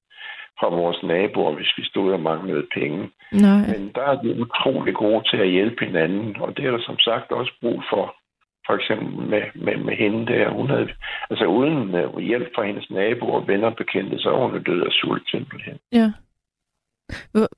[0.60, 3.10] fra vores naboer, hvis vi stod og manglede penge.
[3.32, 3.62] Nej.
[3.72, 7.00] Men der er de utrolig gode til at hjælpe hinanden, og det er der som
[7.00, 8.16] sagt også brug for
[8.68, 10.50] for eksempel med, med, med hende der.
[10.50, 10.88] Hun havde,
[11.30, 15.30] altså uden uh, hjælp fra hendes naboer, venner og bekendte, så hun død af sult
[15.30, 15.78] simpelthen.
[15.92, 16.12] Ja.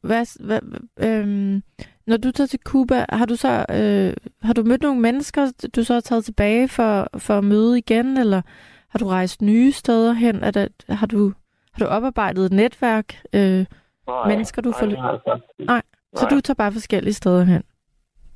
[0.03, 0.61] Hvad, hvad,
[1.07, 1.63] øhm,
[2.07, 5.83] når du tager til Cuba, har du så øh, har du mødt nogle mennesker, du
[5.83, 8.41] så har taget tilbage for, for at møde igen, eller
[8.89, 10.35] har du rejst nye steder hen?
[10.43, 11.33] Er det, har, du,
[11.79, 13.05] har du oparbejdet et netværk?
[13.35, 14.85] Øh, nej, mennesker, du nej, får...
[14.85, 15.81] nej, nej,
[16.13, 17.63] så du tager bare forskellige steder hen?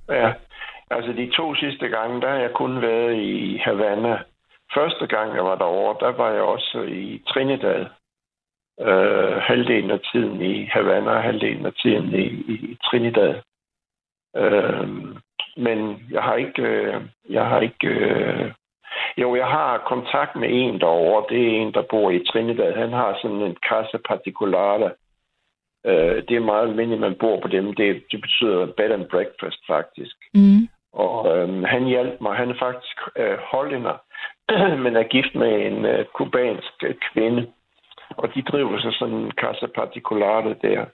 [0.10, 0.34] Ja,
[0.96, 4.24] Altså de to sidste gange, der har jeg kun været i Havana.
[4.74, 7.86] Første gang, jeg var derovre, der var jeg også i Trinidad.
[8.80, 13.36] Øh, halvdelen af tiden i Havana, og halvdelen af tiden i, i, i Trinidad.
[14.36, 14.90] Øh,
[15.58, 16.62] men jeg har ikke...
[16.62, 18.52] Øh, jeg har ikke øh,
[19.18, 21.26] jo, jeg har kontakt med en derovre.
[21.30, 22.74] Det er en, der bor i Trinidad.
[22.76, 24.92] Han har sådan en casa particulare.
[25.86, 27.74] Øh, det er meget almindeligt, man bor på dem.
[27.74, 30.16] Det, det betyder bed and breakfast, faktisk.
[30.34, 30.68] Mm.
[30.94, 32.36] Og øh, han hjalp mig.
[32.36, 33.98] Han er faktisk øh, hollænder,
[34.84, 37.48] men er gift med en øh, kubansk øh, kvinde.
[38.18, 40.86] Og de driver så sådan en casa particulare der.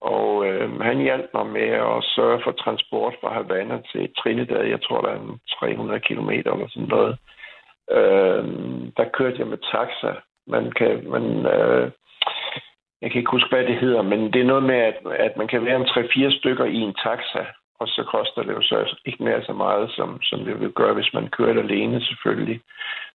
[0.00, 4.64] Og øh, han hjalp mig med at sørge for transport fra Havana til Trinidad.
[4.64, 7.18] Jeg tror, der er 300 km eller sådan noget.
[7.90, 8.44] Øh,
[8.96, 10.12] der kørte jeg med taxa.
[10.46, 11.90] Man kan, man, øh,
[13.02, 15.48] jeg kan ikke huske, hvad det hedder, men det er noget med, at, at man
[15.48, 17.44] kan være en 3-4 stykker i en taxa,
[17.80, 20.94] og så koster det jo så ikke mere så meget, som, som det vil gøre,
[20.94, 22.60] hvis man kører det alene selvfølgelig.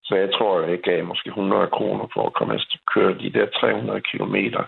[0.03, 2.61] Så jeg tror, jeg gav måske 100 kroner for at komme at
[2.93, 4.63] køre de der 300 kilometer.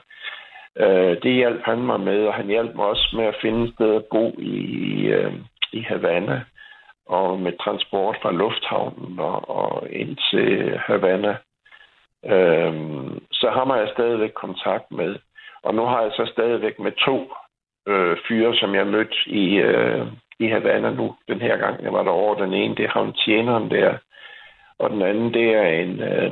[0.80, 3.74] Øh, det hjalp han mig med, og han hjalp mig også med at finde et
[3.74, 5.34] sted at bo i, øh,
[5.72, 6.44] i Havana,
[7.06, 11.38] og med transport fra lufthavnen og, og ind til Havana.
[12.26, 15.16] øhm, så har man jeg stadigvæk kontakt med.
[15.64, 17.34] Og nu har jeg så stadigvæk med to
[17.88, 20.08] øh, fyre, som jeg mødte i, øh,
[20.40, 22.46] i Havana nu, den her gang, jeg var derovre.
[22.46, 23.98] Den ene, det er ham tjeneren der,
[24.80, 26.32] og den anden, det er en, øh,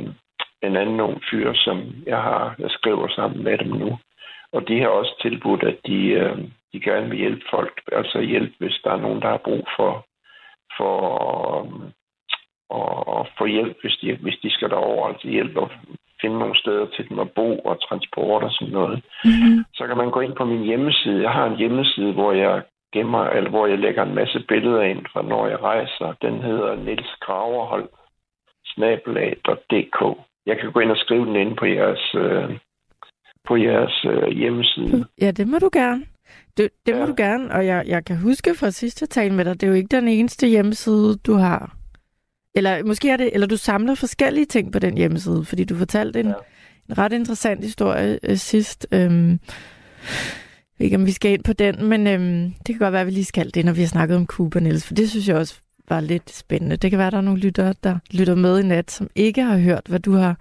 [0.62, 3.98] en anden ung fyr, som jeg har, jeg skriver sammen med dem nu.
[4.52, 6.38] Og de har også tilbudt, at de, øh,
[6.74, 10.06] de gerne vil hjælpe folk, altså hjælpe, hvis der er nogen, der har brug for,
[10.78, 11.00] for
[12.70, 15.70] og, og få hjælp, hvis de, hvis de skal derover, altså hjælp at
[16.22, 18.98] finde nogle steder til dem at bo og transport og sådan noget.
[19.26, 19.58] Mm-hmm.
[19.74, 21.22] Så kan man gå ind på min hjemmeside.
[21.22, 25.06] Jeg har en hjemmeside, hvor jeg gemmer, eller hvor jeg lægger en masse billeder ind
[25.12, 26.14] fra, når jeg rejser.
[26.22, 27.90] Den hedder Niels Graverhold
[28.66, 30.00] snabelag.dk.
[30.46, 32.60] Jeg kan gå ind og skrive den ind på jeres, øh,
[33.48, 35.06] på jeres øh, hjemmeside.
[35.22, 36.06] Ja, det må du gerne.
[36.58, 37.06] Det, det må Ja.
[37.08, 39.74] du gerne, og jeg, jeg kan huske fra sidste tale med dig, det er jo
[39.78, 41.78] ikke den eneste hjemmeside, du har.
[42.56, 46.20] Eller måske er det, eller du samler forskellige ting på den hjemmeside, fordi du fortalte
[46.20, 46.34] en, Ja.
[46.90, 48.88] en ret interessant historie øh, sidst.
[48.92, 49.40] Øhm, jeg
[50.80, 53.08] ved ikke, om vi skal ind på den, men øhm, det kan godt være, at
[53.08, 55.36] vi lige skal det, når vi har snakket om Cuba, Niels, for det synes jeg
[55.36, 55.56] også
[55.90, 56.76] var lidt spændende.
[56.76, 59.42] Det kan være, at der er nogle lyttere, der lytter med i nat, som ikke
[59.44, 60.38] har hørt, hvad du har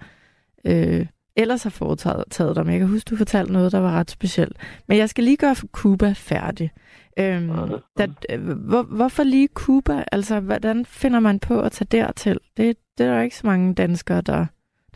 [0.65, 1.05] øh,
[1.37, 2.65] ellers har foretaget taget dig.
[2.65, 4.81] Men jeg kan huske, du fortalte noget, der var ret specielt.
[4.87, 6.71] Men jeg skal lige gøre Cuba færdig.
[7.19, 7.77] Øhm, Ja.
[7.97, 10.03] da, øh, hvor, hvorfor lige Cuba?
[10.11, 12.39] Altså, hvordan finder man på at tage dertil?
[12.57, 14.45] Det, det er der ikke så mange danskere, der,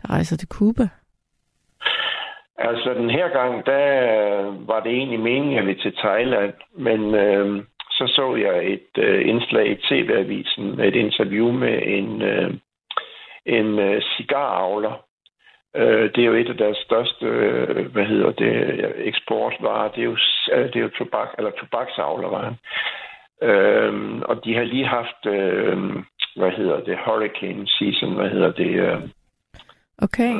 [0.02, 0.88] der rejser til Cuba.
[2.58, 3.86] Altså, den her gang, der
[4.48, 9.02] øh, var det egentlig meningen, at ville til Thailand, men øh, så så jeg et
[9.04, 12.54] øh, indslag i TV-avisen med et interview med en, øh,
[13.46, 15.04] en øh, cigaravler.
[15.76, 19.88] Øh, det er jo et af deres største, øh, hvad hedder det, eksportvarer.
[19.88, 20.16] Det er jo,
[20.52, 22.56] øh, det er jo tobak, eller tobaksavler, var han.
[23.48, 25.78] Øh, og de har lige haft, øh,
[26.36, 28.70] hvad hedder det, hurricane season, hvad hedder det?
[28.70, 29.00] Øh,
[30.02, 30.34] Okay.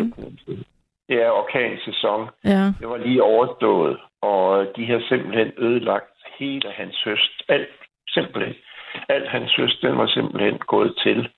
[1.08, 2.28] Ja, orkansæson.
[2.44, 2.64] Ja.
[2.80, 7.42] Det var lige overstået, og de har simpelthen ødelagt hele hans høst.
[7.48, 7.68] Alt,
[8.08, 8.54] simpelthen.
[9.08, 11.28] Alt hans høst, den var simpelthen gået til.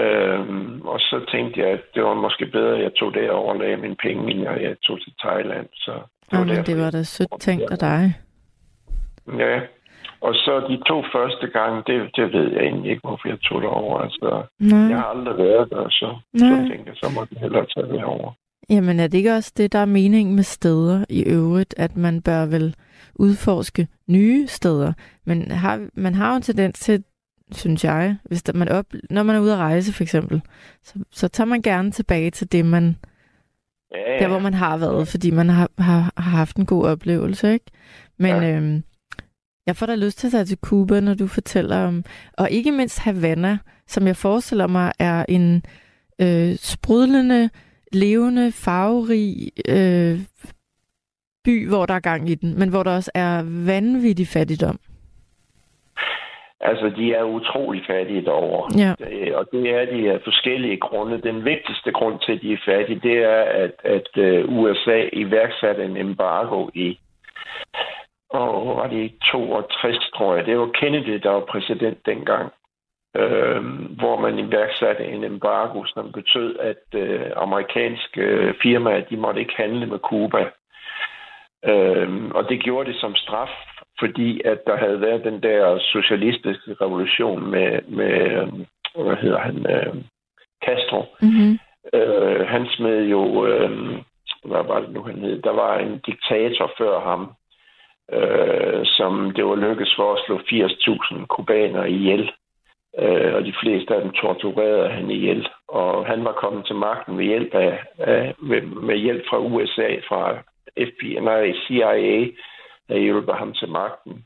[0.00, 3.58] Øhm, og så tænkte jeg, at det var måske bedre, at jeg tog derover og
[3.60, 5.66] lagde mine penge, end jeg, jeg tog til Thailand.
[5.74, 5.92] Så
[6.30, 8.14] det Jamen, derfor, det var da sødt tænkt af dig.
[9.38, 9.60] Ja,
[10.20, 13.62] og så de to første gange, det, det ved jeg egentlig ikke, hvorfor jeg tog
[13.62, 13.98] derover.
[13.98, 14.78] Altså, Nej.
[14.78, 16.68] jeg har aldrig været der, så, så Nej.
[16.68, 18.32] tænkte jeg, så må jeg hellere tage derover.
[18.70, 22.22] Jamen er det ikke også det, der er meningen med steder i øvrigt, at man
[22.22, 22.74] bør vel
[23.14, 24.92] udforske nye steder?
[25.26, 27.04] Men har, man har jo en tendens til,
[27.52, 30.40] synes jeg, hvis der, man op, når man er ude at rejse for eksempel,
[30.82, 32.96] så, så tager man gerne tilbage til det, man,
[33.94, 34.18] Ja, ja.
[34.18, 37.66] der hvor man har været, fordi man har, har, har haft en god oplevelse, ikke?
[38.18, 38.56] Men Ja.
[38.56, 38.82] øhm,
[39.66, 42.72] jeg får da lyst til at tage til Cuba, når du fortæller om, og ikke
[42.72, 45.62] mindst Havana, som jeg forestiller mig er en
[46.20, 47.50] øh, sprudlende,
[47.92, 50.20] levende, farverig øh,
[51.44, 54.78] by, hvor der er gang i den, men hvor der også er vanvittig fattigdom.
[56.64, 58.70] Altså, de er utrolig fattige derovre.
[58.78, 58.92] Ja.
[59.10, 61.20] Øh, Og det er de af forskellige grunde.
[61.20, 65.84] Den vigtigste grund til, at de er fattige, det er, at, at øh, USA iværksatte
[65.84, 66.98] en embargo i
[68.30, 70.46] og var det i 62, tror jeg.
[70.46, 72.52] Det var Kennedy, der var præsident dengang.
[73.16, 73.64] Øh,
[73.98, 79.56] hvor man iværksatte en embargo, som betød, at øh, amerikanske øh, firmaer, de måtte ikke
[79.56, 80.50] handle med Cuba.
[81.64, 83.50] Øh, og det gjorde det som straf,
[84.00, 88.46] fordi at der havde været den der socialistiske revolution med, med
[88.94, 89.94] hvad hedder han, øh,
[90.64, 91.00] Castro.
[91.22, 91.58] Mm-hmm.
[91.94, 93.70] Øh, han smed jo, øh,
[94.44, 97.32] hvad var det nu han hed, der var en diktator før ham,
[98.12, 102.30] øh, som det var lykkedes for at slå 80.000 kubanere ihjel.
[102.98, 105.48] Øh, og de fleste af dem torturerede han ihjel.
[105.68, 109.88] Og han var kommet til magten ved hjælp af, af med, med hjælp fra USA,
[110.08, 110.38] fra
[110.78, 112.26] FBI, nej, CIA,
[112.88, 114.24] der hjælper ham til magten.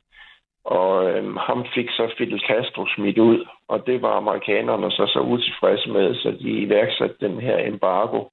[0.64, 5.20] Og øhm, ham fik så Fidel Castro smidt ud, og det var amerikanerne så så
[5.20, 8.24] utilfredse med, så de iværksatte den her embargo,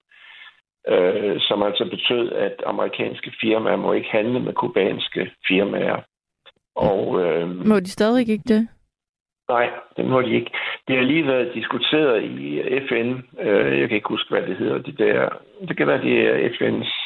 [0.87, 6.01] øh, som altså betød, at amerikanske firmaer må ikke handle med kubanske firmaer.
[6.75, 8.67] Og øh, Må de stadig ikke det?
[9.49, 10.51] nej, det må de ikke.
[10.87, 13.09] Det har lige været diskuteret i FN.
[13.39, 14.77] Øh, jeg kan ikke huske, hvad det hedder.
[14.77, 15.29] Det, der,
[15.67, 17.04] det kan være, det er FN's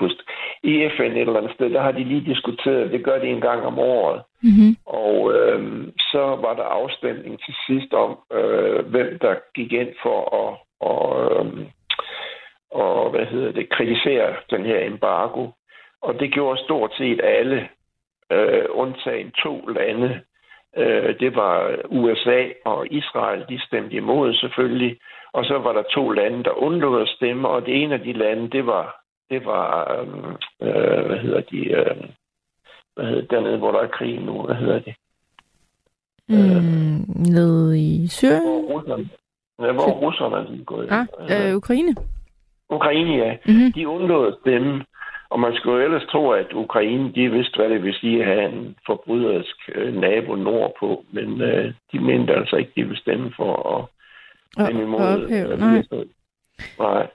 [0.00, 0.22] huske.
[0.62, 3.40] I FN et eller andet sted, der har de lige diskuteret, det gør de en
[3.40, 4.22] gang om året.
[4.42, 4.76] Mm-hmm.
[4.86, 10.18] Og øh, så var der afstemning til sidst om, øh, hvem der gik ind for
[10.42, 11.66] at og, øh,
[12.70, 15.48] og, hvad hedder det, kritisere den her embargo.
[16.02, 17.68] Og det gjorde stort set alle,
[18.32, 20.20] øh, undtagen to lande.
[20.76, 24.98] Øh, det var USA og Israel, de stemte imod selvfølgelig.
[25.32, 28.12] Og så var der to lande, der undlod at stemme, og det ene af de
[28.12, 29.92] lande, det var, det var
[30.62, 31.96] øh, hvad hedder de, øh,
[32.94, 34.94] hvad hedder dernede, hvor der er krig nu, hvad hedder det?
[36.28, 38.42] Mm, nede i Syrien?
[38.42, 39.08] Hvor russerne,
[39.60, 40.88] ja, hvor russerne er gået.
[40.90, 41.06] Ah,
[41.48, 41.94] øh, Ukraine?
[42.70, 43.36] Ukraine, ja.
[43.46, 43.72] Mm-hmm.
[43.72, 44.84] De undlod at stemme,
[45.30, 48.26] og man skulle jo ellers tro, at Ukraine, de vidste, hvad det vil sige at
[48.26, 53.32] have en forbryderisk øh, nabo nordpå, men øh, de mente altså ikke, de ville stemme
[53.36, 53.84] for at
[54.64, 55.24] stemme imod.
[55.24, 55.82] Ophæve, øh, nej.
[56.78, 57.06] Nej.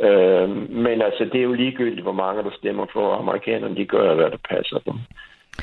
[0.00, 3.14] Øh, men altså, det er jo ligegyldigt, hvor mange der stemmer for.
[3.14, 4.94] Amerikanerne, de gør, hvad der passer dem.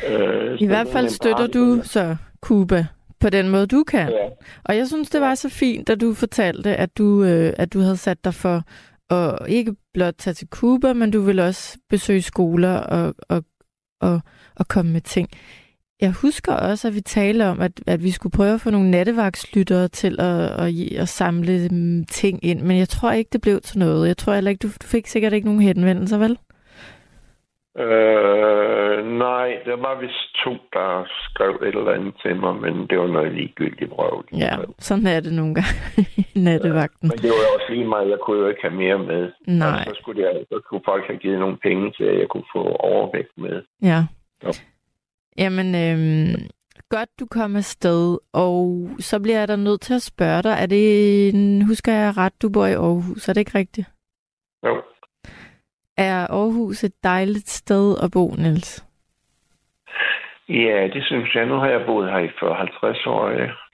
[0.10, 2.86] Øh, I hvert fald støtter du så Cuba
[3.22, 4.10] på den måde, du kan.
[4.10, 4.28] Ja.
[4.66, 7.80] Og jeg synes, det var så fint, da du fortalte, at du, øh, at du
[7.80, 8.62] havde sat dig for
[9.10, 13.44] at ikke blot tage til Cuba, men du ville også besøge skoler og, og,
[14.02, 14.22] og,
[14.56, 15.30] og komme med ting.
[16.06, 18.92] Jeg husker også, at vi talte om, at, at vi skulle prøve at få nogle
[18.92, 20.70] nattevagtslyttere til at, at,
[21.04, 24.08] at samle mm, ting ind, men jeg tror ikke, det blev til noget.
[24.08, 26.38] Jeg tror heller ikke, du, du fik sikkert ikke nogen henvendelser, vel?
[27.86, 30.90] Øh, nej, der var vist to, der
[31.26, 34.24] skrev et eller andet til mig, men det var noget ligegyldigt brøv.
[34.38, 34.74] Ja, skrev.
[34.80, 35.76] sådan er det nogle gange
[36.36, 37.08] i nattevagten.
[37.10, 39.32] Men det var også lige meget, jeg kunne jo ikke have mere med.
[39.48, 42.28] Nej, Altså, så, skulle jeg, så kunne folk have givet nogle penge til, at jeg
[42.30, 43.62] kunne få overvægt med.
[43.92, 44.02] ja.
[44.46, 44.52] Jo.
[45.38, 46.36] Jamen, øhm,
[46.90, 50.66] godt du kom afsted, og så bliver jeg da nødt til at spørge dig, er
[50.66, 53.88] det, husker jeg ret, du bor i Aarhus, er det ikke rigtigt?
[54.66, 54.82] Jo,
[55.98, 58.86] Er Aarhus et dejligt sted at bo, Niels?
[60.50, 61.46] ja, det synes jeg.
[61.46, 63.30] Nu har jeg boet her i 40-50 år.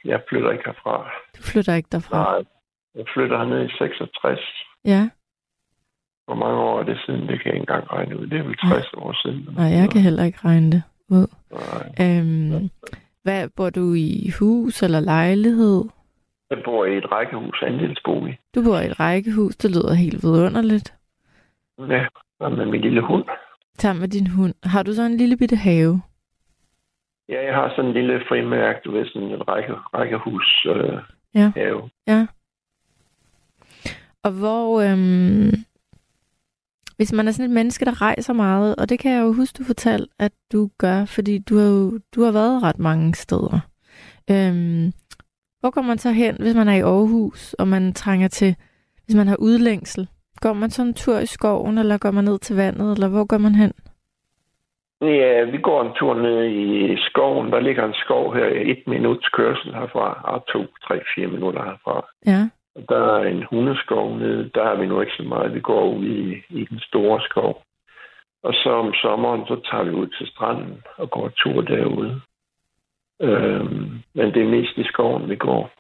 [0.06, 1.12] Jeg, flytter ikke herfra.
[1.38, 2.18] Du flytter ikke derfra.
[2.24, 2.44] Nej,
[2.96, 4.40] jeg flytter herned i 66.
[4.86, 5.10] Ja,
[6.26, 7.22] Hvor mange år er det siden?
[7.22, 8.28] Det kan jeg ikke engang regne ud.
[8.28, 9.50] Det er vel 60 år siden.
[9.58, 11.28] nej, jeg kan heller ikke regne det Nej.
[12.02, 12.70] Øhm,
[13.24, 15.84] hvad, bor du i hus eller lejlighed?
[16.50, 18.40] Jeg bor i et rækkehus, andelsbolig.
[18.56, 20.94] Du bor i et rækkehus, det lyder helt vidunderligt.
[21.80, 22.06] Ja,
[22.40, 23.26] og med min lille hund.
[23.78, 24.54] Sammen med din hund.
[24.64, 26.02] Har du så en lille bitte have?
[27.30, 31.00] Ja, jeg har sådan en lille frimærk, du ved, sådan en række, rækkehus øh,
[31.36, 31.52] Ja.
[31.56, 31.90] have.
[32.08, 32.28] Ja.
[34.24, 35.52] Og hvor, øhm,
[37.00, 39.58] hvis man er sådan et menneske, der rejser meget, og det kan jeg jo huske,
[39.58, 43.60] du fortalte, at du gør, fordi du har jo du har været ret mange steder.
[44.32, 44.86] Øhm,
[45.60, 48.56] hvor går man så hen, hvis man er i Aarhus, og man trænger til,
[49.06, 50.08] hvis man har udlængsel?
[50.42, 53.26] Går man så en tur i skoven, eller går man ned til vandet, eller hvor
[53.26, 53.74] går man hen?
[55.02, 57.52] Ja, vi går en tur ned i skoven.
[57.52, 62.06] Der ligger en skov her, et minuts kørsel herfra, og to, tre, fire minutter herfra.
[62.26, 62.42] Ja,
[62.90, 64.50] der er en hundeskov nede.
[64.56, 65.56] Der har vi nu ikke så meget.
[65.56, 67.64] Vi går ud i, i den store skov.
[68.44, 72.22] Og så om sommeren, så tager vi ud til stranden og går tur derude.
[73.22, 75.72] Øhm, men det er mest i skoven, vi går.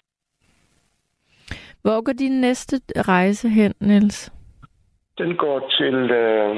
[1.81, 4.31] hvor går din næste rejse hen, Niels?
[5.17, 6.55] Den går til, øh,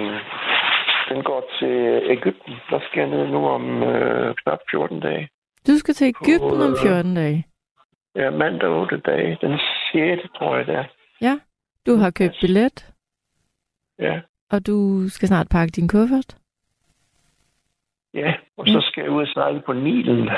[1.10, 2.54] den går til Ægypten.
[2.70, 5.30] Der skal jeg ned nu om øh, knap 14 dage.
[5.68, 7.46] Du skal til Ægypten om 14 dage.
[8.16, 9.38] Ja, mandag 8 dage.
[9.42, 9.60] Den
[9.92, 10.22] 6.
[10.38, 10.86] tror jeg det er.
[11.86, 12.94] Du har købt billet,
[14.00, 16.38] Ja, og du skal snart pakke din kuffert.
[18.14, 18.34] ja.
[18.58, 20.30] Og så skal jeg ud og sejle på Nilen.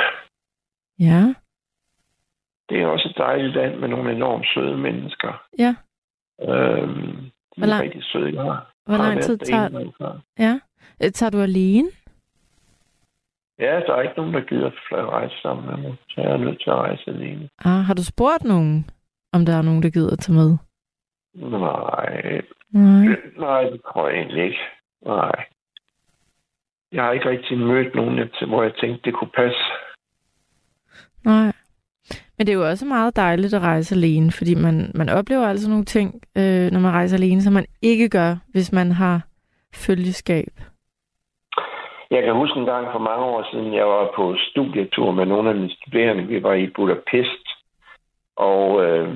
[0.99, 1.33] Ja,
[2.69, 5.45] Det er også et dejligt land med nogle enormt søde mennesker.
[5.59, 5.75] ja.
[6.41, 8.33] Øhm, de Hvor er lang- rigtig søde.
[8.35, 10.21] Jeg har, Hvor lang tid tager.
[10.39, 10.59] Ja.
[11.03, 11.87] Øh, Tager du alene?
[13.59, 15.95] Ja, der er ikke nogen, der gider at rejse sammen med mig.
[16.09, 17.49] Så jeg er nødt til at rejse alene.
[17.65, 18.89] Ah, har du spurgt nogen,
[19.33, 20.57] om der er nogen, der gider at tage med?
[21.35, 22.41] Nej,
[22.71, 23.05] Nej.
[23.37, 24.59] nej, det tror jeg egentlig ikke.
[25.05, 25.45] Nej.
[26.91, 29.59] Jeg har ikke rigtig mødt nogen, til, hvor jeg tænkte, det kunne passe.
[31.25, 31.51] Nej.
[32.37, 35.69] Men det er jo også meget dejligt at rejse alene, fordi man, man oplever altså
[35.69, 39.21] nogle ting, øh, når man rejser alene, som man ikke gør, hvis man har
[39.75, 40.53] følgeskab.
[42.11, 45.49] Jeg kan huske en gang for mange år siden, jeg var på studietur med nogle
[45.49, 46.23] af mine studerende.
[46.27, 47.45] Vi var i Budapest.
[48.37, 49.09] Og øh,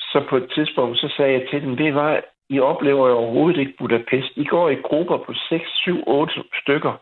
[0.00, 3.60] så på et tidspunkt, så sagde jeg til dem, det var, I oplever jo overhovedet
[3.60, 4.32] ikke Budapest.
[4.36, 6.32] I går i grupper på 6, 7, 8
[6.62, 6.94] stykker.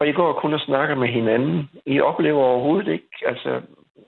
[0.00, 1.70] Og I går kun og snakker med hinanden.
[1.86, 3.60] I oplever overhovedet ikke, altså,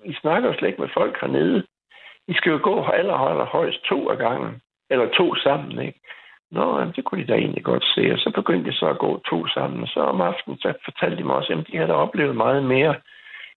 [0.04, 1.66] I snakker jo slet ikke med folk hernede.
[2.28, 4.62] I skal jo gå aller, aller højst to af gangen.
[4.90, 6.00] Eller to sammen, ikke?
[6.50, 8.12] Nå, jamen, det kunne de da egentlig godt se.
[8.12, 9.82] Og så begyndte de så at gå to sammen.
[9.82, 12.94] Og så om aftenen, så fortalte de mig også, at de havde oplevet meget mere,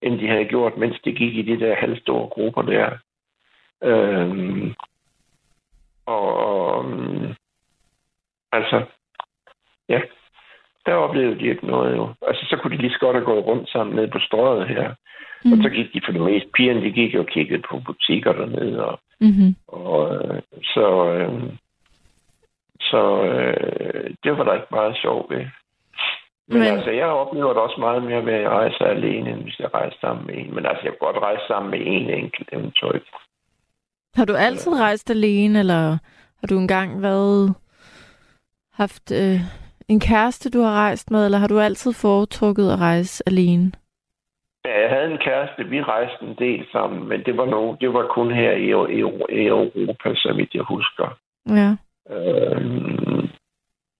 [0.03, 2.89] end de havde gjort, mens de gik i de der halvstore grupper der.
[3.83, 4.73] Øhm,
[6.05, 7.33] og, og øhm,
[8.51, 8.85] altså,
[9.89, 10.01] ja,
[10.85, 12.13] der oplevede de ikke noget jo.
[12.27, 14.93] Altså, så kunne de lige så godt have gået rundt sammen nede på strøget her.
[15.45, 15.51] Mm.
[15.51, 18.85] Og så gik de for det meste, pigerne, de gik og kiggede på butikker dernede,
[18.85, 19.55] og Mm-hmm.
[19.67, 21.43] og øh, så, øh,
[22.79, 25.45] så øh, det var der ikke meget sjov ved.
[26.47, 29.59] Men, Men- altså, jeg oplever det også meget mere ved at rejse alene, end hvis
[29.59, 30.55] jeg rejser sammen med en.
[30.55, 33.09] Men altså, jeg kan godt rejse sammen med en enkelt eventuelt.
[34.15, 35.97] Har du altid rejst alene, eller
[36.39, 37.55] har du engang været
[38.73, 39.39] haft øh,
[39.87, 43.71] en kæreste, du har rejst med, eller har du altid foretrukket at rejse alene?
[44.65, 47.93] Ja, jeg havde en kæreste, vi rejste en del sammen, men det var, no, det
[47.93, 48.67] var kun her i,
[48.97, 48.99] i,
[49.41, 51.17] i Europa, så vidt jeg husker.
[51.49, 51.75] Ja.
[52.15, 53.22] Øhm,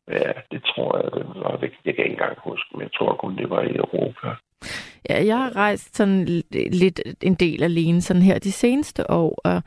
[0.08, 1.58] ja, det tror jeg, det var.
[1.58, 4.28] Det, Jeg kan jeg ikke engang huske, men jeg tror kun, det var i Europa.
[5.10, 9.62] Ja, jeg har rejst sådan lidt en del alene sådan her de seneste år, og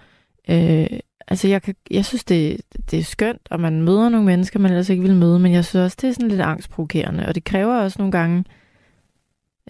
[0.50, 2.60] øh, altså jeg, kan, jeg synes, det,
[2.90, 5.64] det er skønt, og man møder nogle mennesker, man ellers ikke vil møde, men jeg
[5.64, 8.44] synes også, det er sådan lidt angstprovokerende, og det kræver også nogle gange,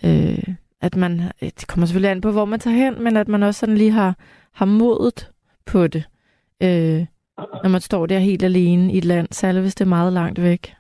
[0.04, 3.28] øh, at man, øh, det kommer selvfølgelig an på, hvor man tager hen, men at
[3.28, 4.16] man også sådan lige har,
[4.52, 5.30] har modet
[5.66, 6.04] på det,
[6.62, 7.06] øh,
[7.38, 10.42] når man står der helt alene i et land, særligt hvis det er meget langt
[10.42, 10.72] væk.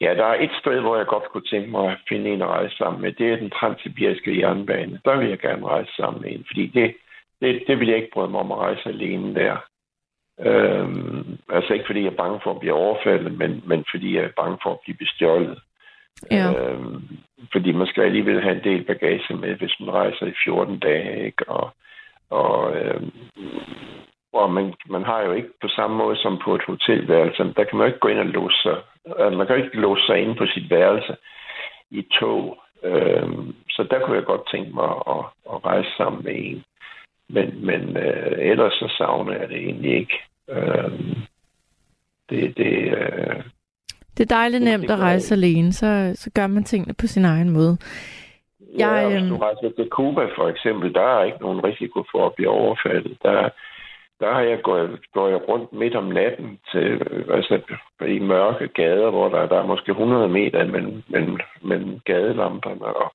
[0.00, 2.48] Ja, der er et sted, hvor jeg godt kunne tænke mig at finde en at
[2.48, 3.12] rejse sammen med.
[3.12, 5.00] Det er den transsibiriske jernbane.
[5.04, 6.94] Der vil jeg gerne rejse sammen med en, fordi det,
[7.40, 9.56] det, det vil jeg ikke bryde mig om at rejse alene der.
[10.40, 14.24] Øhm, altså ikke fordi jeg er bange for at blive overfaldet, men, men fordi jeg
[14.24, 15.58] er bange for at blive bestjålet.
[16.30, 16.52] Ja.
[16.52, 17.02] Øhm,
[17.52, 21.26] fordi man skal alligevel have en del bagage med, hvis man rejser i 14 dage.
[21.26, 21.48] Ikke?
[21.48, 21.70] Og,
[22.30, 23.12] og, øhm,
[24.32, 27.42] og man, man har jo ikke på samme måde som på et hotelværelse.
[27.56, 28.78] Der kan man jo ikke gå ind og låse sig.
[29.04, 31.16] Altså, man kan jo ikke låse sig inde på sit værelse
[31.90, 32.58] i et tog.
[32.82, 36.64] Øhm, så der kunne jeg godt tænke mig at, at rejse sammen med en.
[37.28, 40.18] Men, men øh, ellers så savner jeg det egentlig ikke.
[40.50, 41.16] Øhm,
[42.30, 43.42] det, det, øh,
[44.16, 47.50] det er dejligt nemt at rejse alene, så, så gør man tingene på sin egen
[47.50, 47.78] måde.
[48.78, 52.04] Jeg, ja, hvis du øhm, rejser til Cuba for eksempel, der er ikke nogen risiko
[52.12, 53.18] for at blive overfaldet.
[53.22, 53.48] Der,
[54.20, 56.86] der har jeg gået, gået jeg rundt midt om natten til,
[57.30, 57.60] altså,
[58.06, 63.12] i mørke gader, hvor der, der er måske 100 meter mellem, mellem, mellem gadelamperne, og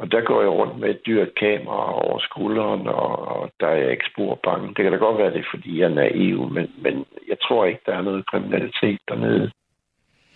[0.00, 3.74] og der går jeg rundt med et dyrt kamera over skulderen, og, og der er
[3.74, 4.68] jeg ikke spor bange.
[4.68, 7.64] Det kan da godt være, det er, fordi jeg er naiv, men, men jeg tror
[7.64, 9.50] ikke, der er noget kriminalitet dernede.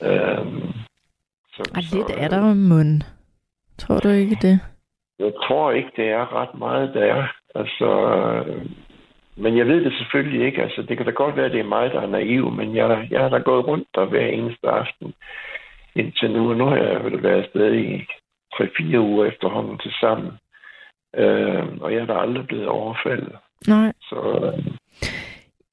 [0.03, 0.73] Øhm,
[1.55, 3.03] så, og lidt så, er der mund.
[3.79, 4.61] Tror du ikke det?
[5.19, 7.89] Jeg tror ikke, det er ret meget, der Altså,
[9.37, 10.63] men jeg ved det selvfølgelig ikke.
[10.63, 13.21] Altså, det kan da godt være, det er mig, der er naiv, men jeg, jeg
[13.21, 15.15] har da gået rundt der hver eneste aften
[15.95, 16.51] indtil nu.
[16.51, 18.07] Og nu har jeg været afsted i
[18.55, 20.33] 3-4 uger efterhånden til sammen.
[21.17, 23.37] Øh, og jeg er da aldrig blevet overfaldet.
[23.69, 23.93] Nej.
[24.01, 24.67] Så øh,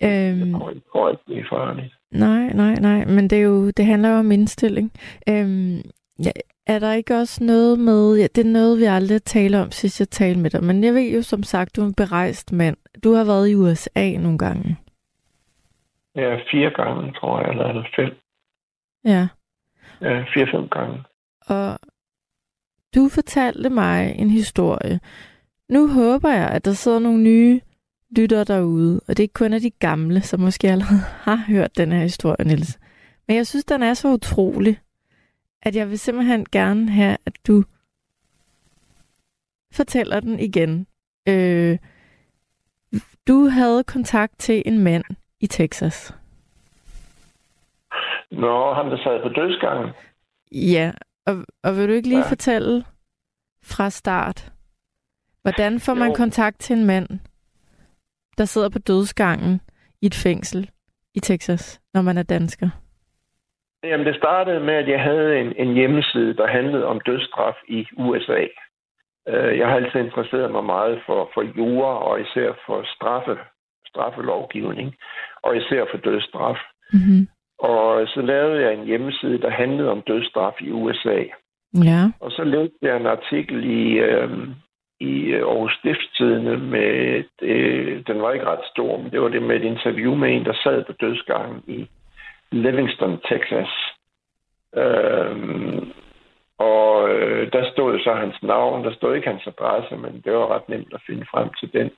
[0.04, 1.94] øhm, jeg tror ikke, det er farligt.
[2.12, 3.06] Nej, nej, nej.
[3.06, 4.92] Men det, er jo, det handler jo om indstilling.
[5.30, 5.82] Øhm,
[6.26, 6.32] ja,
[6.68, 8.18] er der ikke også noget med...
[8.18, 10.64] Ja, det er noget, vi aldrig taler om, sidst jeg talte med dig.
[10.64, 12.78] Men jeg ved jo som sagt, du er en berejst mand.
[13.04, 14.78] Du har været i USA nogle gange.
[16.16, 18.14] Ja, fire gange, tror jeg, eller fem.
[19.06, 19.28] Ja.
[20.02, 21.04] Ja, fire-fem gange.
[21.48, 21.80] Og
[22.96, 25.00] du fortalte mig en historie.
[25.70, 27.62] Nu håber jeg, at der sidder nogle nye
[28.18, 31.78] lytter derude, og det er ikke kun af de gamle, som måske allerede har hørt
[31.78, 32.80] den her historie, Niels.
[33.28, 34.80] Men jeg synes, den er så utrolig,
[35.62, 37.64] at jeg vil simpelthen gerne have, at du
[39.74, 40.88] fortæller den igen.
[41.28, 41.78] Øh,
[43.28, 45.04] du havde kontakt til en mand
[45.40, 46.14] i Texas.
[48.32, 49.94] Nå, han der sad på dødsgangen.
[50.52, 50.92] Ja,
[51.26, 52.30] og, og vil du ikke lige ja.
[52.30, 52.86] fortælle
[53.64, 54.54] fra start,
[55.42, 56.16] hvordan får man jo.
[56.16, 57.08] kontakt til en mand,
[58.38, 59.62] der sidder på dødsgangen
[60.02, 60.70] i et fængsel
[61.14, 62.70] i Texas, når man er dansker?
[63.84, 67.88] Jamen, det startede med, at jeg havde en, en hjemmeside, der handlede om dødsstraf i
[67.98, 68.46] USA.
[69.28, 73.38] Øh, jeg har altid interesseret mig meget for, for jura, og især for straffe,
[73.88, 74.96] straffelovgivning,
[75.44, 76.58] og især for dødsstraf.
[76.94, 77.28] Mm-hmm.
[77.60, 81.24] Og så lavede jeg en hjemmeside, der handlede om dødsstraf i USA.
[81.84, 82.12] Ja.
[82.20, 84.30] Og så læste jeg en artikel i, øh,
[85.00, 89.56] i Aarhus Stiftstidende med, øh, den var ikke ret stor, men det var det med
[89.56, 91.90] et interview med en, der sad på dødsgangen i
[92.52, 93.70] Livingston, Texas.
[94.76, 95.92] Øhm,
[96.58, 100.48] og øh, der stod så hans navn, der stod ikke hans adresse, men det var
[100.56, 101.92] ret nemt at finde frem til den.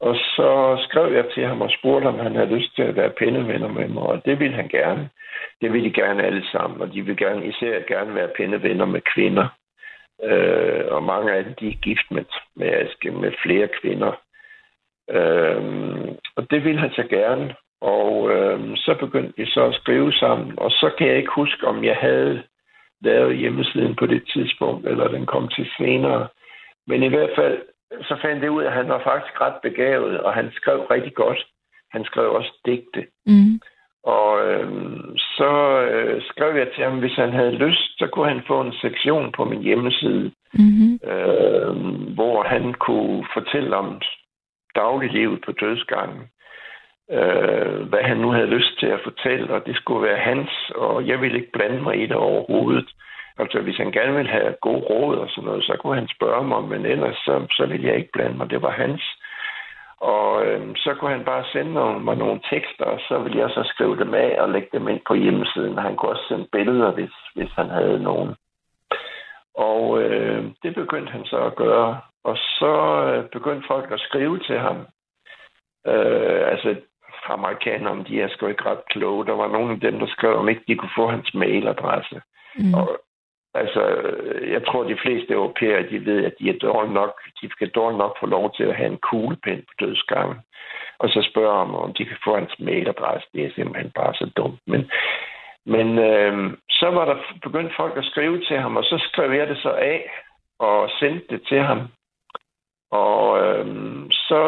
[0.00, 3.10] Og så skrev jeg til ham og spurgte, om han havde lyst til at være
[3.10, 5.08] pindevenner med mig, og det ville han gerne.
[5.60, 9.00] Det ville de gerne alle sammen, og de ville gerne, især gerne være pindevenner med
[9.14, 9.48] kvinder.
[10.22, 12.24] Øh, og mange af dem, de er gift med,
[12.56, 14.12] med, med flere kvinder.
[15.10, 15.62] Øh,
[16.36, 17.54] og det ville han så gerne.
[17.80, 21.66] Og øh, så begyndte vi så at skrive sammen, og så kan jeg ikke huske,
[21.66, 22.42] om jeg havde
[23.00, 26.28] lavet hjemmesiden på det tidspunkt, eller den kom til senere.
[26.86, 27.58] Men i hvert fald,
[28.02, 31.14] så fandt det ud af, at han var faktisk ret begavet, og han skrev rigtig
[31.14, 31.46] godt.
[31.90, 33.06] Han skrev også digte.
[33.26, 33.60] Mm.
[34.04, 34.68] Og øh,
[35.16, 38.72] så øh, skrev jeg til ham, hvis han havde lyst, så kunne han få en
[38.72, 40.92] sektion på min hjemmeside, mm-hmm.
[41.10, 41.74] øh,
[42.14, 44.00] hvor han kunne fortælle om
[44.74, 46.22] dagliglivet på dødsgangen.
[47.10, 51.06] Øh, hvad han nu havde lyst til at fortælle, og det skulle være hans, og
[51.06, 52.88] jeg ville ikke blande mig i det overhovedet.
[53.38, 56.44] Altså, hvis han gerne ville have god råd og sådan noget, så kunne han spørge
[56.44, 58.50] mig, men ellers så, så ville jeg ikke blande mig.
[58.50, 59.02] Det var hans.
[60.00, 63.50] Og øh, så kunne han bare sende nogle, mig nogle tekster, og så ville jeg
[63.50, 65.78] så skrive dem af og lægge dem ind på hjemmesiden.
[65.78, 68.34] Han kunne også sende billeder, hvis, hvis han havde nogen.
[69.54, 72.00] Og øh, det begyndte han så at gøre.
[72.24, 72.74] Og så
[73.06, 74.86] øh, begyndte folk at skrive til ham.
[75.86, 76.76] Øh, altså,
[77.32, 79.26] amerikanerne, de er sgu ikke ret kloge.
[79.26, 82.20] Der var nogle af dem, der skrev, om ikke de kunne få hans mailadresse.
[82.58, 82.74] Mm.
[82.74, 83.00] Og,
[83.54, 83.82] altså,
[84.54, 87.12] jeg tror, de fleste europæere, de ved, at de er dårlige nok,
[87.42, 90.38] de skal dårligt nok få lov til at have en kuglepen på dødsgangen.
[90.98, 93.28] Og så spørger om, om de kan få hans mailadresse.
[93.34, 94.60] Det er simpelthen bare så dumt.
[94.66, 94.90] Men,
[95.66, 99.46] men øh, så var der begyndt folk at skrive til ham, og så skrev jeg
[99.46, 100.10] det så af
[100.58, 101.80] og sendte det til ham.
[102.96, 104.42] Og øhm, så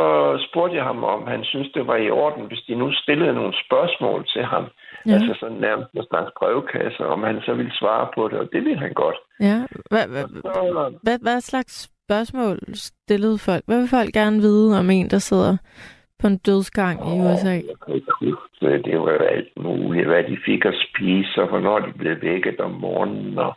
[0.46, 3.54] spurgte jeg ham, om han synes, det var i orden, hvis de nu stillede nogle
[3.64, 4.64] spørgsmål til ham.
[5.06, 5.12] Ja.
[5.14, 8.64] Altså sådan nærmest en slags brevkasse, om han så ville svare på det, og det
[8.64, 9.18] ville han godt.
[9.40, 9.58] Ja,
[11.22, 13.62] hvad, slags spørgsmål stillede folk?
[13.66, 15.56] Hvad vil folk gerne vide om en, der sidder
[16.20, 17.56] på en dødsgang i USA?
[18.60, 20.06] Det var alt muligt.
[20.06, 23.52] Hvad de fik at spise, og hvornår de blev vækket om morgenen, og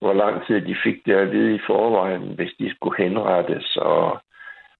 [0.00, 4.20] hvor lang tid de fik det at vide i forvejen, hvis de skulle henrettes, og,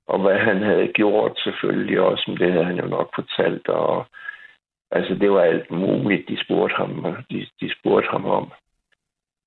[0.06, 4.06] og hvad han havde gjort selvfølgelig også, men det havde han jo nok fortalt, og
[4.90, 8.52] altså det var alt muligt, de spurgte ham, de, de spurgte ham om.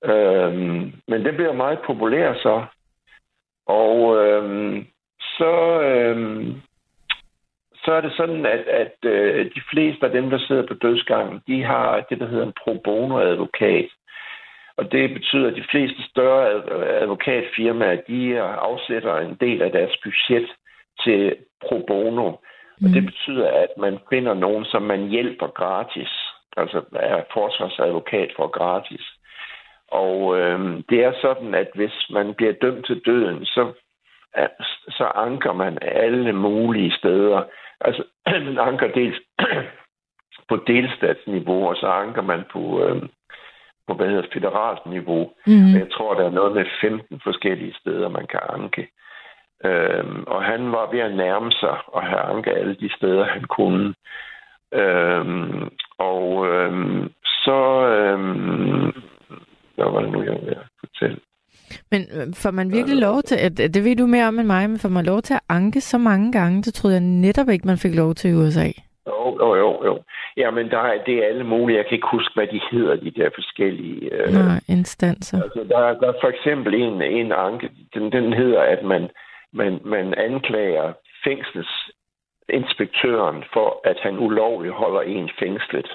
[0.06, 2.66] Øhm, men det blev meget populær så,
[3.68, 4.86] og øhm,
[5.20, 6.62] så, øhm,
[7.84, 11.42] så er det sådan, at, at øh, de fleste af dem, der sidder på dødsgangen,
[11.48, 13.90] de har det, der hedder en pro bono advokat.
[14.78, 16.44] Og det betyder, at de fleste større
[17.02, 20.50] advokatfirmaer, de afsætter en del af deres budget
[21.04, 21.36] til
[21.68, 22.30] pro bono.
[22.32, 22.86] Mm.
[22.86, 26.10] Og det betyder, at man finder nogen, som man hjælper gratis.
[26.58, 29.06] Altså er forsvarsadvokat for gratis.
[29.88, 33.74] Og øh, det er sådan, at hvis man bliver dømt til døden, så,
[34.90, 37.44] så anker man alle mulige steder.
[37.82, 38.04] Altså
[38.48, 39.20] man anker dels
[40.50, 43.02] på delstatsniveau, og så anker man på, øh,
[43.92, 45.30] på hvad hedder federalt niveau.
[45.48, 45.74] Mm.
[45.82, 48.88] Jeg tror, der er noget med 15 forskellige steder, man kan anke.
[49.66, 53.44] Øhm, og han var ved at nærme sig og have anket alle de steder, han
[53.44, 53.94] kunne.
[54.74, 55.70] Øhm,
[56.00, 57.60] og øhm, så...
[57.88, 58.92] Øhm,
[59.76, 61.20] hvad var det nu, jeg ville fortælle?
[61.92, 64.70] Men øh, får man virkelig lov til, at, det ved du mere om end mig,
[64.70, 67.68] men får man lov til at anke så mange gange, det troede jeg netop ikke,
[67.68, 68.68] man fik lov til i USA.
[69.08, 69.86] Jo, jo, jo.
[69.86, 70.04] jo.
[70.38, 71.78] Jamen, der er, det er alle mulige.
[71.78, 74.14] Jeg kan ikke huske, hvad de hedder, de der forskellige...
[74.14, 75.44] Øh, Nej, instanser.
[75.44, 79.10] Altså, der, der er for eksempel en, en anke, den, den hedder, at man,
[79.54, 80.94] man, man anklager
[81.26, 85.90] fængselsinspektøren for, at han ulovligt holder en fængslet.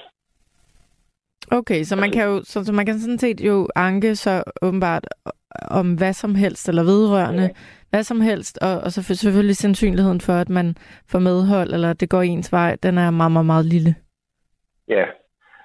[1.51, 4.43] Okay, så man altså- kan jo så, så man kan sådan set jo anke så
[4.61, 5.07] åbenbart
[5.71, 7.49] om hvad som helst, eller vedrørende ja.
[7.89, 10.75] Hvad som helst, og, og så selvfølgelig sandsynligheden for, at man
[11.11, 13.95] får medhold, eller det går ens vej, den er meget, meget, meget lille.
[14.87, 15.05] Ja,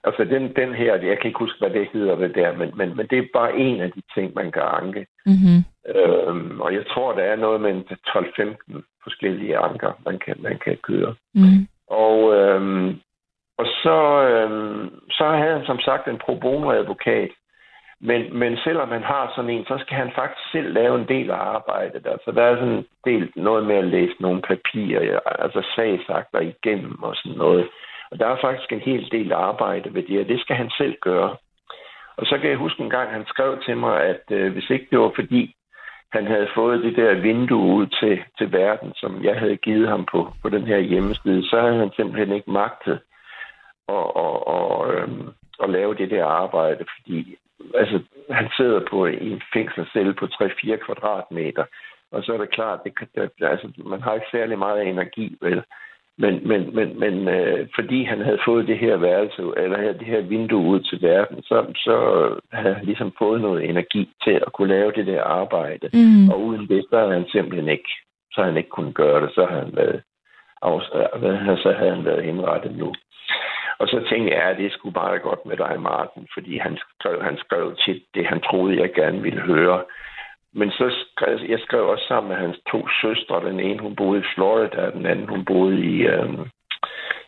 [0.05, 2.97] altså den, den her, jeg kan ikke huske, hvad det hedder det der, men, men,
[2.97, 5.07] men det er bare en af de ting, man kan anke.
[5.27, 5.59] Mm-hmm.
[5.95, 10.77] Øhm, og jeg tror, der er noget med 12-15 forskellige anker, man kan, man kan
[10.83, 11.15] køre.
[11.35, 11.67] Mm.
[11.87, 13.01] Og, øhm,
[13.59, 13.99] og så,
[14.29, 17.31] øhm, så havde han som sagt en pro bono advokat,
[18.05, 21.31] men, men selvom man har sådan en, så skal han faktisk selv lave en del
[21.31, 22.07] af arbejdet.
[22.07, 27.03] Altså, der er sådan en del noget med at læse nogle papirer, altså sagsakter igennem
[27.03, 27.69] og sådan noget.
[28.11, 30.97] Og der er faktisk en hel del arbejde ved det, og det skal han selv
[31.01, 31.37] gøre.
[32.17, 34.87] Og så kan jeg huske en gang, han skrev til mig, at øh, hvis ikke
[34.91, 35.55] det var fordi,
[36.13, 40.07] han havde fået det der vindue ud til, til verden, som jeg havde givet ham
[40.13, 43.01] på, på den her hjemmeside, så havde han simpelthen ikke magtet
[43.89, 44.65] at, at, at,
[45.03, 45.09] at,
[45.63, 47.37] at lave det der arbejde, fordi
[47.75, 48.01] altså,
[48.31, 51.65] han sidder på en fængselscelle på 3-4 kvadratmeter,
[52.13, 55.63] og så er det klart, det, det, altså, man har ikke særlig meget energi, vel?
[56.19, 60.21] Men, men, men, men øh, fordi han havde fået det her værelse, eller det her
[60.21, 61.97] vindue ud til verden, så, så
[62.53, 65.89] havde han ligesom fået noget energi til at kunne lave det der arbejde.
[65.93, 66.29] Mm.
[66.29, 67.91] Og uden det, så havde han simpelthen ikke,
[68.33, 69.31] så havde han ikke kunnet gøre det.
[69.35, 70.03] Så havde han været,
[71.63, 72.93] så havde han været indrettet nu.
[73.79, 77.23] Og så tænkte jeg, at det skulle bare godt med dig, Martin, fordi han skrev,
[77.23, 79.85] han skrev tit det, han troede, jeg gerne ville høre.
[80.55, 83.45] Men så skrev jeg skrev også sammen med hans to søstre.
[83.49, 86.29] Den ene, hun boede i Florida, og den anden, hun boede i, øh,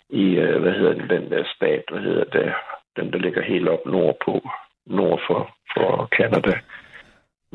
[0.08, 2.54] i øh, hvad hedder den, den der stat, hvad hedder det,
[2.96, 4.48] den, der ligger helt op nordpå,
[4.86, 6.60] nord for, for Canada.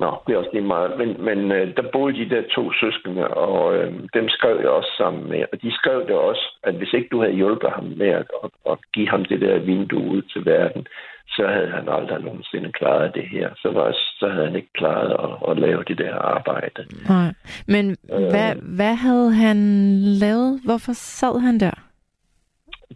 [0.04, 0.98] Nå, det er også lige meget.
[0.98, 4.92] Men, men øh, der boede de der to søskende, og øh, dem skrev jeg også
[4.98, 5.42] sammen med.
[5.52, 8.50] Og de skrev det også, at hvis ikke du havde hjulpet ham med at, at,
[8.72, 10.88] at give ham det der vindue ud til verden,
[11.28, 13.50] så havde han aldrig nogensinde klaret det her.
[13.58, 16.82] Så, var, så havde han ikke klaret at, at lave det der arbejde.
[17.10, 17.32] Nej.
[17.68, 19.58] Men øh, hvad, hvad havde han
[20.24, 20.60] lavet?
[20.66, 21.78] Hvorfor sad han der?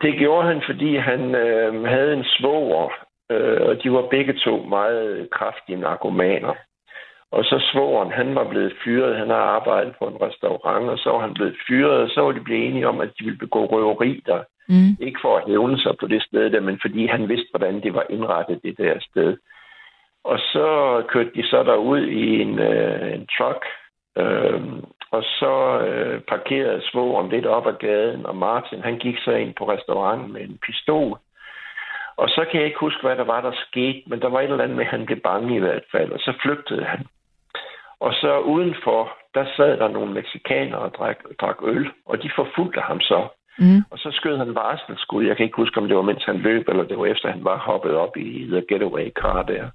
[0.02, 2.90] Det gjorde han, fordi han øh, havde en svoger,
[3.32, 6.54] øh, og de var begge to meget kraftige narkomaner.
[7.38, 9.18] Og så svogeren, han var blevet fyret.
[9.18, 12.32] Han har arbejdet på en restaurant, og så var han blevet fyret, og så var
[12.32, 14.42] de blevet enige om, at de ville begå røveri der.
[14.70, 14.92] Mm.
[15.00, 17.94] Ikke for at hævne sig på det sted der, men fordi han vidste, hvordan det
[17.94, 19.38] var indrettet, det der sted.
[20.24, 20.68] Og så
[21.08, 23.66] kørte de så derud i en, øh, en truck,
[24.18, 24.62] øh,
[25.12, 29.54] og så øh, parkerede svogeren lidt op ad gaden, og Martin, han gik så ind
[29.54, 31.18] på restauranten med en pistol.
[32.18, 34.44] Og så kan jeg ikke huske, hvad der var, der skete, men der var et
[34.44, 37.06] eller andet med, at han blev bange i hvert fald, og så flygtede han.
[38.06, 39.02] Og så udenfor,
[39.36, 43.28] der sad der nogle mexikanere og drak, drak øl, og de forfulgte ham så.
[43.60, 43.82] Mm.
[43.92, 45.24] Og så skød han varselsskud.
[45.26, 47.44] Jeg kan ikke huske, om det var, mens han løb, eller det var efter, han
[47.44, 49.66] var hoppet op i the getaway car der.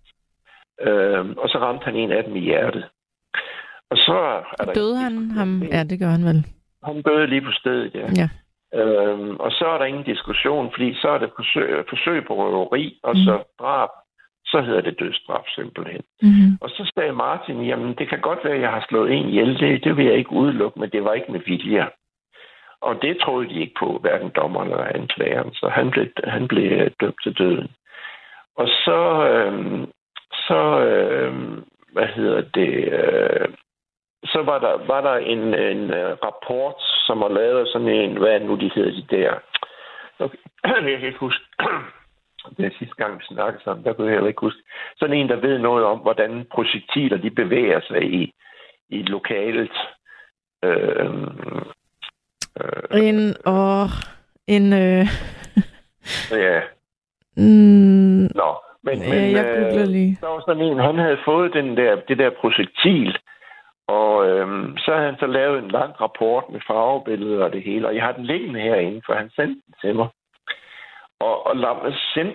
[0.81, 2.85] Øhm, og så ramte han en af dem i hjertet.
[3.91, 4.17] Og så
[4.61, 5.63] er der Døde han ham?
[5.63, 6.45] Ja, det gør han vel.
[6.85, 8.07] Han døde lige på stedet, ja.
[8.21, 8.29] Ja.
[8.81, 12.99] Øhm, og så er der ingen diskussion, fordi så er det forsøg, forsøg på røveri,
[13.03, 13.25] og Mhm.
[13.25, 13.89] så drab,
[14.51, 16.03] så hedder det dødsstraf simpelthen.
[16.23, 16.59] Mm-hmm.
[16.61, 19.61] Og så sagde Martin, jamen det kan godt være, at jeg har slået en ihjel,
[19.61, 21.89] det, det vil jeg ikke udelukke, men det var ikke med vilje.
[22.81, 26.73] Og det troede de ikke på, hverken dommeren eller anklageren, så han blev, han blev
[26.73, 27.69] øh, dømt til døden.
[28.57, 29.87] Og så, øhm,
[30.33, 33.49] så øhm, hvad hedder det, øh,
[34.25, 36.75] så var der, var der en, en uh, rapport,
[37.07, 39.35] som var lavet af sådan en, hvad det nu de hedder de der,
[40.19, 40.39] okay.
[40.91, 41.45] jeg kan ikke huske,
[42.57, 44.63] det er sidste gang, vi snakkede sammen, der kunne jeg heller ikke huske,
[44.97, 48.33] sådan en, der ved noget om, hvordan projektiler de bevæger sig i,
[48.89, 49.77] i lokalet.
[50.65, 51.23] Øh,
[52.61, 53.89] øh, En, og
[54.47, 55.07] en, øh,
[56.31, 56.61] ja,
[57.37, 58.51] mm, nå.
[58.83, 60.19] Men, ja, men jeg øh, lige.
[60.21, 63.19] der var sådan en, han havde fået den der, det der projektil,
[63.89, 67.87] og øhm, så havde han så lavet en lang rapport med farvebilleder og det hele,
[67.89, 70.09] og jeg har den liggende herinde, for han sendte den til mig.
[71.21, 71.57] Og, og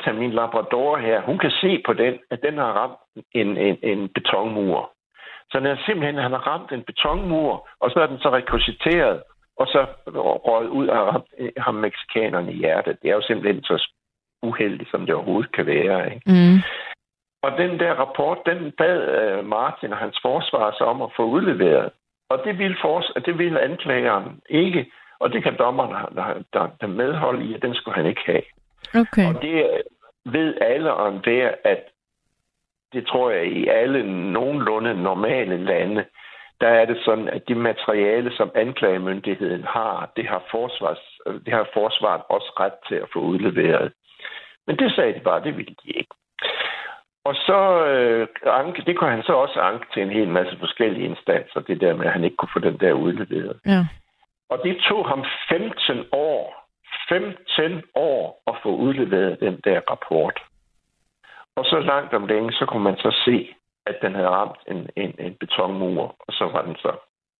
[0.01, 1.21] han min labrador her.
[1.21, 4.91] Hun kan se på den, at den har ramt en, en, en betonmur.
[5.51, 9.23] Så den er simpelthen, han har ramt en betonmur, og så er den så rekogiteret,
[9.57, 9.85] og så
[10.47, 12.97] røget ud og ramt øh, ham meksikanerne i hjertet.
[13.01, 13.89] Det er jo simpelthen så
[14.41, 16.13] uheldigt, som det overhovedet kan være.
[16.13, 16.21] Ikke?
[16.25, 16.57] Mm.
[17.43, 18.99] Og den der rapport, den bad
[19.39, 21.89] uh, Martin og hans forsvar sig om at få udleveret.
[22.29, 26.87] Og det ville, fors- det ville anklageren ikke, og det kan dommeren der, der, der
[26.87, 28.41] medhold i, at den skulle han ikke have.
[28.95, 29.27] Okay.
[29.27, 29.81] Og det
[30.25, 31.83] ved alle om det, at
[32.93, 36.05] det tror jeg i alle nogenlunde normale lande,
[36.61, 41.67] der er det sådan, at det materiale, som anklagemyndigheden har, det har, forsvars, det har
[41.73, 43.93] forsvaret også ret til at få udleveret.
[44.67, 46.15] Men det sagde de bare, det ville de ikke.
[47.25, 51.05] Og så, øh, anke, det kunne han så også anke til en hel masse forskellige
[51.05, 53.59] instanser, det der med, at han ikke kunne få den der udleveret.
[53.65, 53.85] Ja.
[54.49, 56.62] Og det tog ham 15 år,
[57.09, 60.39] 15 år at få udleveret den der rapport.
[61.55, 63.47] Og så langt om længe, så kunne man så se,
[63.85, 66.91] at den havde ramt en, en, en betonmur, og så var den så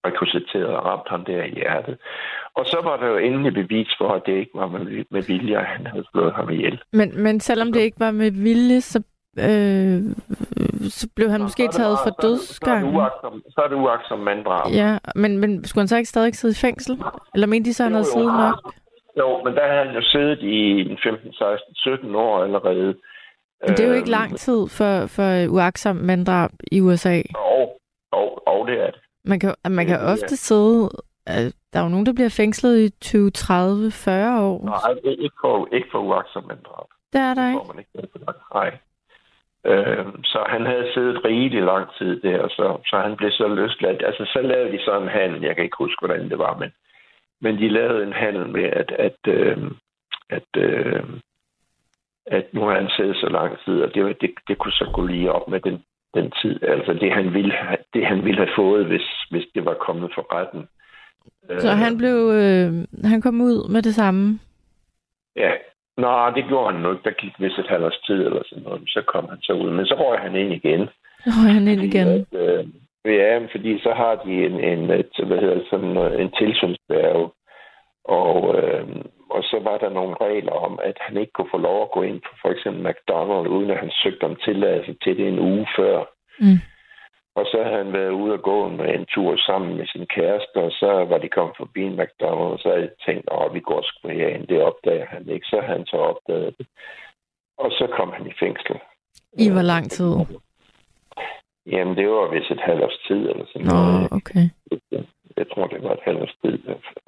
[0.05, 1.97] rekogiteret og ramt ham der i hjertet.
[2.55, 5.57] Og så var der jo endelig bevis for, at det ikke var med, med vilje,
[5.59, 6.81] at han havde slået ham ihjel.
[6.93, 8.99] Men, men selvom det ikke var med vilje, så,
[9.39, 10.01] øh,
[10.89, 12.81] så blev han måske Så er det taget bare- for så dødsgangen.
[12.83, 14.71] Så er det uagtsom, så er det uagtsom manddrab.
[14.73, 17.01] Ja, men, men skulle han så ikke stadig sidde i fængsel?
[17.33, 18.73] Eller mente de så, at han Jo, havde siddet nok?
[19.19, 22.95] Jo, men der havde han jo siddet i en 15, 16, 17 år allerede.
[23.61, 27.21] Men det er jo ikke Øhm, lang tid for, for uagtsom manddrab i USA.
[27.35, 28.99] Og, og, og det er det.
[29.25, 30.11] Man kan, man kan Ja.
[30.11, 30.89] ofte sidde...
[31.29, 34.65] øh, Der er jo nogen, der bliver fængslet i 20, 30, 40 år.
[34.65, 36.87] Nej, det ikke for, ikke for uagtsom manddrab.
[37.13, 37.67] Det er der Det ikke.
[37.67, 38.35] man ikke det.
[38.53, 38.71] Nej.
[39.65, 44.03] Øhm, så han havde siddet rigelig lang tid der, så, så han blev så løsladt.
[44.05, 45.41] Altså, så lavede de så en handel.
[45.41, 46.69] Jeg kan ikke huske, hvordan det var, men,
[47.43, 49.57] men de lavede en handel med, at, at, øh,
[50.29, 51.03] at, øh,
[52.25, 55.05] at nu har han siddet så lang tid, og det, det, det kunne så gå
[55.05, 55.83] lige op med den,
[56.13, 56.63] den tid.
[56.63, 60.11] Altså det, han ville, have- det, han ville have fået, hvis, hvis det var kommet
[60.15, 60.67] for retten.
[61.61, 62.15] Så han blev...
[62.41, 62.71] Øh,
[63.11, 64.39] han kom ud med det samme.
[65.35, 65.51] Ja,
[65.97, 67.03] Nå, det gjorde han nu ikke.
[67.03, 68.81] Der gik vist et halvt års tid eller sådan noget.
[68.87, 69.71] Så kom han så ud.
[69.71, 70.81] Men så røg han ind igen.
[71.25, 72.07] Røg han ind igen.
[72.07, 72.65] At, øh,
[73.05, 77.29] ja, fordi så har de en, en, hvad hedder det, sådan, en tilsynsbærge.
[78.05, 78.87] Og, øh,
[79.29, 82.01] og så var der nogle regler om, at han ikke kunne få lov at gå
[82.01, 85.67] ind på for eksempel McDonald's, uden at han søgte om tilladelse til det en uge
[85.77, 85.97] før.
[86.39, 86.59] Mm.
[87.35, 90.57] Og så havde han været ude og gå med en tur sammen med sin kæreste,
[90.67, 93.59] og så var de kommet forbi en McDonald's, og så havde de tænkt, at vi
[93.59, 94.47] går sgu herind.
[94.47, 95.45] Det opdager han ikke.
[95.45, 96.67] Så han så opdaget det.
[97.57, 98.75] Og så kom han i fængsel.
[99.37, 100.11] I hvor lang tid?
[101.71, 104.11] Jamen, det var vist et halvt års tid eller sådan Nå, noget.
[104.11, 104.45] okay.
[105.37, 106.59] Jeg tror, det var et halvt års tid.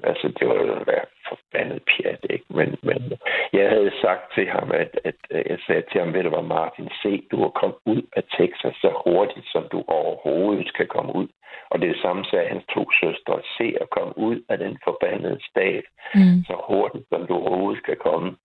[0.03, 2.45] Altså, det var jo være forbandet pjat, ikke?
[2.49, 3.13] Men, men
[3.53, 6.47] jeg havde sagt til ham, at, at, at jeg sagde til ham, ved du hvad
[6.57, 11.15] Martin, se, du er kommet ud af Texas så hurtigt, som du overhovedet kan komme
[11.15, 11.27] ud.
[11.71, 13.41] Og det det samme sagde hans to søstre.
[13.57, 15.85] Se at komme ud af den forbandede stat
[16.15, 16.37] mm.
[16.49, 18.35] så hurtigt, som du overhovedet kan komme.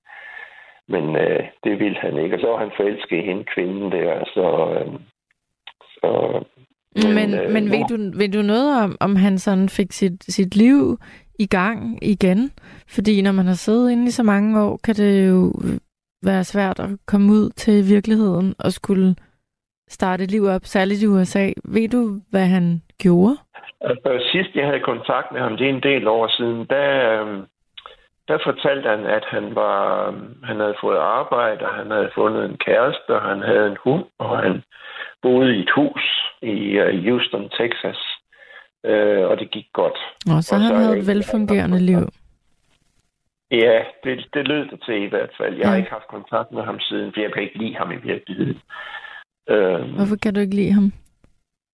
[0.89, 2.37] Men øh, det ville han ikke.
[2.37, 4.47] Og så var han forelsket i hende kvinden der, så...
[4.79, 4.93] Øh,
[6.01, 6.43] så
[6.97, 10.25] men, men, øh, men ved, du, ved du noget om, om han sådan fik sit,
[10.25, 10.99] sit liv
[11.39, 12.51] i gang igen?
[12.95, 15.53] Fordi når man har siddet inde i så mange år, kan det jo
[16.23, 19.17] være svært at komme ud til virkeligheden og skulle
[19.89, 21.53] starte et liv op, særligt i USA.
[21.65, 23.37] Ved du, hvad han gjorde?
[23.81, 27.43] Altså, sidst jeg havde kontakt med ham, det er en del år siden, der, øhm,
[28.29, 32.45] der fortalte han, at han var øhm, han havde fået arbejde, og han havde fundet
[32.45, 34.63] en kæreste, og han havde en hund, og han
[35.23, 36.05] boede i et hus
[36.43, 38.01] i øh, Houston, Texas.
[38.85, 39.99] Øh, og det gik godt.
[40.35, 42.03] Og så, og han havde et velfungerende liv.
[43.51, 45.55] Ja, det, det lød det til i hvert fald.
[45.55, 45.68] Jeg ja.
[45.68, 48.61] har ikke haft kontakt med ham siden, for jeg kan ikke lide ham i virkeligheden.
[49.49, 50.93] Øh, Hvorfor kan du ikke lide ham?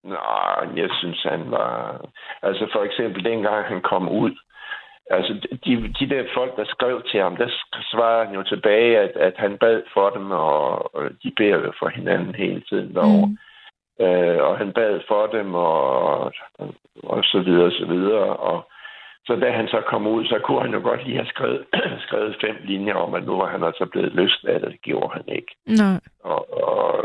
[0.05, 2.01] Nej, jeg synes, han var...
[2.43, 4.33] Altså for eksempel dengang han kom ud,
[5.11, 5.33] altså
[5.65, 7.49] de, de der folk, der skrev til ham, der
[7.91, 11.73] svarede han jo tilbage, at, at han bad for dem, og, og de beder jo
[11.79, 13.27] for hinanden hele tiden derovre.
[13.27, 13.39] Mm.
[14.05, 16.33] Øh, og han bad for dem, og,
[17.03, 18.37] og så videre, og så videre.
[18.37, 18.69] Og
[19.27, 21.65] så da han så kom ud, så kunne han jo godt lige have skrevet,
[22.07, 24.71] skrevet fem linjer om, at nu var han altså blevet lyst af det.
[24.71, 25.53] Det gjorde han ikke.
[25.67, 26.01] Nej.
[26.25, 27.05] Og, og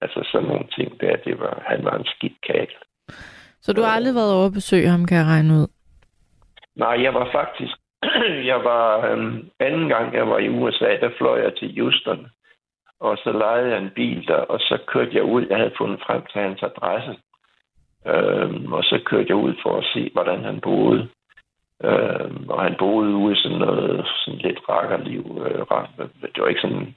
[0.00, 2.76] altså sådan nogle ting der, det var, han var en skidt kagel.
[3.60, 5.66] Så du har aldrig været over at besøge ham, kan jeg regne ud?
[6.76, 7.76] Nej, jeg var faktisk,
[8.50, 12.26] jeg var øhm, anden gang, jeg var i USA, der fløj jeg til Houston
[13.06, 15.46] og så lejede jeg en bil der, og så kørte jeg ud.
[15.50, 17.14] Jeg havde fundet frem til hans adresse.
[18.06, 21.08] Øhm, og så kørte jeg ud for at se, hvordan han boede.
[21.84, 25.24] Øhm, og han boede ude i sådan noget sådan lidt rakkerliv.
[25.46, 25.58] Øh,
[26.34, 26.94] det var ikke sådan,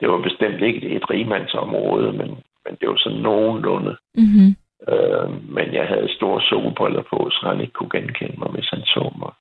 [0.00, 2.30] det var bestemt ikke et rigmandsområde, men,
[2.64, 3.96] men det var sådan nogenlunde.
[4.14, 4.56] Mm-hmm.
[4.92, 8.80] Øh, men jeg havde store solbriller på, så han ikke kunne genkende mig, hvis han
[8.80, 9.32] så mig.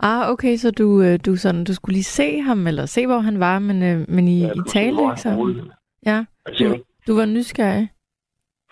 [0.00, 3.18] Ah, okay, så du, øh, du, sådan, du skulle lige se ham, eller se, hvor
[3.18, 5.72] han var, men, øh, men I, ja, I talte ikke sammen?
[6.06, 6.24] Ja,
[6.58, 6.64] du,
[7.06, 7.88] du var nysgerrig?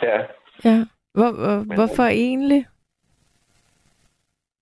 [0.02, 0.18] Ja.
[0.64, 0.84] Ja.
[1.14, 2.66] Hvor, hvor, men, hvorfor egentlig?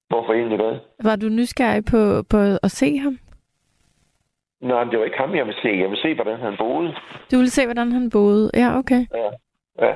[0.08, 0.78] Hvorfor egentlig hvad?
[1.02, 3.18] Var du nysgerrig på, på at se ham?
[4.60, 5.68] Nej, det var ikke ham, jeg ville se.
[5.68, 6.94] Jeg ville se, hvordan han boede.
[7.30, 8.50] Du ville se, hvordan han boede?
[8.54, 9.06] Ja, okay.
[9.14, 9.30] Ja,
[9.86, 9.94] ja.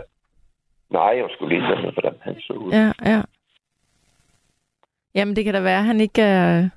[0.93, 2.73] Nej, jeg skulle lige se, hvordan han så ud.
[2.73, 3.23] Ja, ja.
[5.15, 6.69] Jamen, det kan da være, at han ikke er...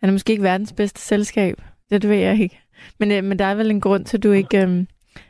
[0.00, 1.56] Han er måske ikke verdens bedste selskab.
[1.90, 2.60] Det, det ved jeg ikke.
[2.98, 4.86] Men, øh, men der er vel en grund til, at du ikke, øh,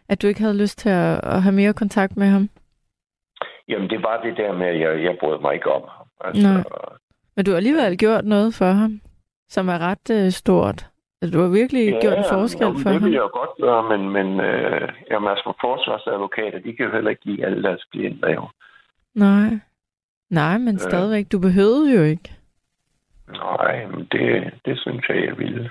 [0.09, 2.49] at du ikke havde lyst til at, at have mere kontakt med ham?
[3.69, 6.07] Jamen, det var det der med, at jeg, jeg brød mig ikke om ham.
[6.25, 6.63] Altså, Nej.
[7.37, 9.01] Men du har alligevel gjort noget for ham,
[9.49, 10.87] som er ret øh, stort.
[11.23, 13.03] Altså, du har virkelig ja, gjort en forskel jo, for det ham.
[13.03, 17.11] det vil jeg godt gøre, men, men øh, jamen, altså, forsvarsadvokater, de kan jo heller
[17.11, 18.49] ikke lide alle deres klienter, jo.
[19.15, 19.51] Nej.
[20.31, 20.81] Nej, men øh.
[20.81, 22.29] stadigvæk, du behøvede jo ikke.
[23.29, 25.71] Nej, men det, det synes jeg, jeg ville.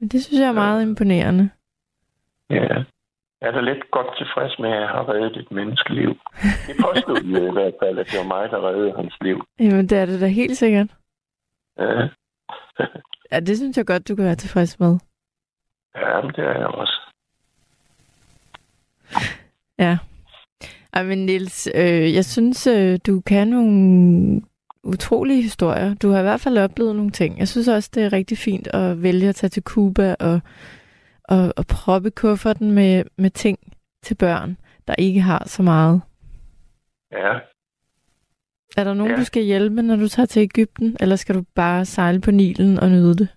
[0.00, 0.86] Det synes jeg er meget ja.
[0.88, 1.50] imponerende.
[2.50, 2.84] Ja.
[3.40, 6.08] Jeg er da lidt godt tilfreds med, at jeg har reddet et menneskeliv.
[6.66, 9.44] Det påstod jo i hvert fald, at det var mig, der reddede hans liv.
[9.60, 10.90] Jamen, det er det da helt sikkert.
[11.78, 12.08] Ja.
[13.32, 14.98] Ja, det synes jeg godt, du kan være tilfreds med.
[15.94, 17.00] Ja, det er jeg også.
[19.78, 19.98] Ja.
[20.92, 24.42] Ej, men Niels, øh, jeg synes, øh, du kan nogle
[24.84, 25.94] utrolige historier.
[25.94, 27.38] Du har i hvert fald oplevet nogle ting.
[27.38, 30.40] Jeg synes også, det er rigtig fint at vælge at tage til Cuba og,
[31.24, 33.58] og, og proppe kufferten med, med ting
[34.02, 34.56] til børn,
[34.88, 36.02] der ikke har så meget.
[37.12, 37.38] Ja,
[38.76, 39.18] er der nogen, ja.
[39.18, 42.80] du skal hjælpe, når du tager til Ægypten, eller skal du bare sejle på Nilen
[42.80, 43.28] og nyde det?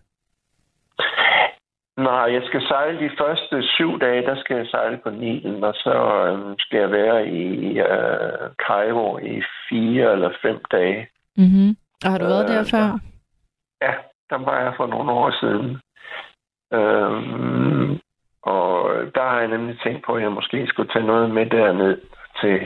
[1.97, 5.73] Nej, jeg skal sejle de første syv dage, der skal jeg sejle på Nilen, og
[5.73, 5.95] så
[6.27, 11.07] øhm, skal jeg være i øh, Cairo i fire eller fem dage.
[11.37, 11.77] Mm-hmm.
[12.05, 12.99] Og har du været øh, der før?
[13.81, 13.93] Ja,
[14.29, 15.79] der var jeg for nogle år siden.
[16.73, 17.99] Øhm,
[18.41, 21.97] og der har jeg nemlig tænkt på, at jeg måske skulle tage noget med derned
[22.41, 22.59] til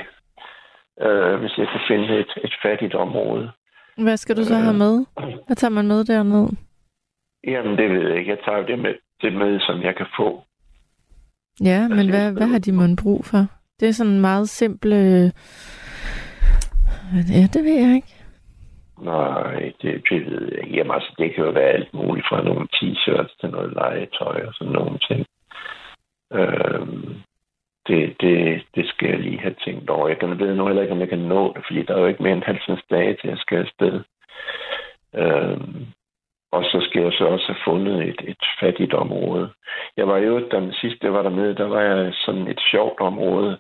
[1.02, 3.52] øh, hvis jeg kan finde et, et fattigt område.
[3.98, 5.06] Hvad skal du så have med?
[5.48, 6.50] Hvad tager man med dernede?
[7.48, 8.32] Jamen, det ved jeg ikke.
[8.32, 10.44] Jeg tager det med, det med, som jeg kan få.
[11.64, 13.48] Ja, men altså, hvad, hvad har de måden brug for?
[13.80, 14.96] Det er sådan meget simple...
[17.38, 18.16] Ja, det ved jeg ikke.
[19.02, 20.76] Nej, det, det ved jeg ikke.
[20.76, 24.54] Jamen, altså, det kan jo være alt muligt fra nogle t-shirts til noget legetøj og
[24.54, 25.26] sådan nogle ting.
[26.34, 27.22] Øhm,
[27.90, 30.08] det, det, det skal jeg lige have tænkt over.
[30.08, 32.08] Jeg kan ved nu heller ikke, om jeg kan nå det, fordi der er jo
[32.08, 33.96] ikke mere end halvsens dage til, jeg skal afsted.
[35.16, 35.86] Øhm,
[36.52, 39.50] Og så skal jeg så også have fundet et, et fattigt område.
[39.98, 43.00] Jeg var jo, da den sidste jeg var dernede, der var jeg sådan et sjovt
[43.00, 43.58] område.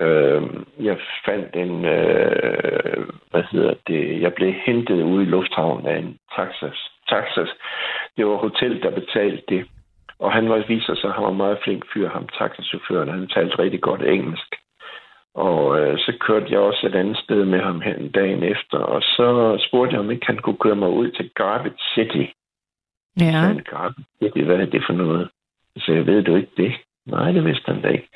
[0.00, 5.98] Øhm, jeg fandt en, øh, hvad hedder det, jeg blev hentet ude i lufthavnen af
[5.98, 6.90] en taxas.
[7.08, 7.48] taxas.
[8.16, 9.66] Det var hotel, der betalte det.
[10.18, 13.08] Og han var, viser sig, han var meget flink fyr, ham taxachaufføren.
[13.08, 14.56] Han talte rigtig godt engelsk.
[15.34, 19.02] Og øh, så kørte jeg også et andet sted med ham hen dagen efter, og
[19.02, 22.24] så spurgte jeg, om ikke han kunne køre mig ud til Garbage City.
[23.20, 23.48] Ja.
[23.48, 25.28] Men Garbage City, hvad er det for noget?
[25.76, 26.72] Så jeg ved du ikke det?
[27.06, 28.08] Nej, det vidste han da ikke.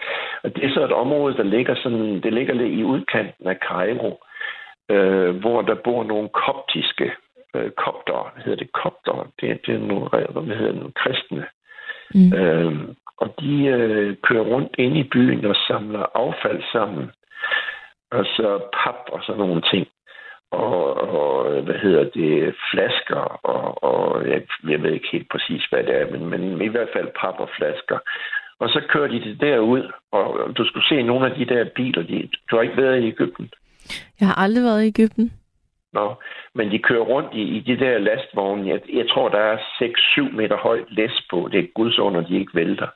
[0.42, 3.56] Og det er så et område, der ligger sådan, det ligger lidt i udkanten af
[3.68, 4.20] Cairo,
[4.90, 7.12] øh, hvor der bor nogle koptiske
[7.54, 11.46] øh, kopter, hedder det kopter, det, det er nogle, hvad hedder det, nogle kristne.
[12.14, 12.32] Mm.
[12.38, 12.74] Øh,
[13.16, 17.10] og de øh, kører rundt ind i byen og samler affald sammen.
[18.12, 19.86] Altså pap og sådan nogle ting.
[20.50, 25.82] Og, og hvad hedder det, flasker, og, og jeg, jeg ved ikke helt præcis, hvad
[25.84, 27.98] det er, men, men i hvert fald pap og flasker.
[28.58, 32.02] Og så kører de det derud, og du skulle se nogle af de der biler.
[32.02, 33.50] De, du har ikke været i Ægypten?
[34.20, 35.32] Jeg har aldrig været i Ægypten.
[35.92, 36.14] Nå,
[36.54, 38.68] men de kører rundt i, i de der lastvogne.
[38.68, 41.48] Jeg, jeg tror, der er 6-7 meter højt læs på.
[41.52, 42.88] Det er gudsunder, de ikke vælter.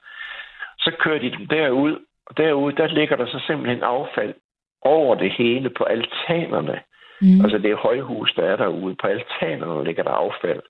[0.79, 4.35] Så kører de dem derud, og derude, der ligger der så simpelthen affald
[4.83, 6.81] over det hele på altanerne.
[7.21, 7.41] Mm.
[7.45, 8.97] Altså det er højhus, der er derude.
[9.01, 10.63] På altanerne ligger der affald.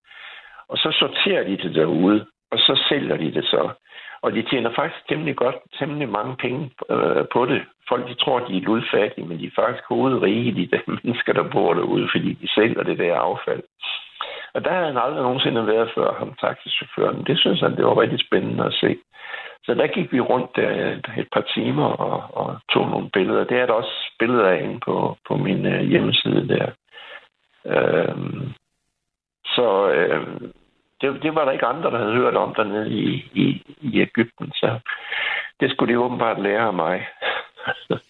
[0.69, 3.71] Og så sorterer de det derude, og så sælger de det så.
[4.23, 7.63] Og de tjener faktisk temmelig godt, temmelig mange penge øh, på det.
[7.89, 11.51] Folk de tror, de er ludfattige, men de er faktisk hovedrige, de der mennesker, der
[11.51, 13.63] bor derude, fordi de sælger det der affald.
[14.55, 17.25] Og der har han aldrig nogensinde været før, ham taxichaufføren.
[17.27, 18.97] Det synes han, det var rigtig spændende at se.
[19.65, 20.71] Så der gik vi rundt der
[21.19, 23.45] et par timer og, og tog nogle billeder.
[23.45, 26.67] Det er der også billeder af inde på, på min øh, hjemmeside der.
[27.67, 28.53] Øhm,
[29.45, 30.53] så øhm,
[31.01, 34.53] det, det var der ikke andre, der havde hørt om dernede i, i, i Ægypten.
[34.53, 34.79] Så
[35.61, 37.07] det skulle de åbenbart lære af mig.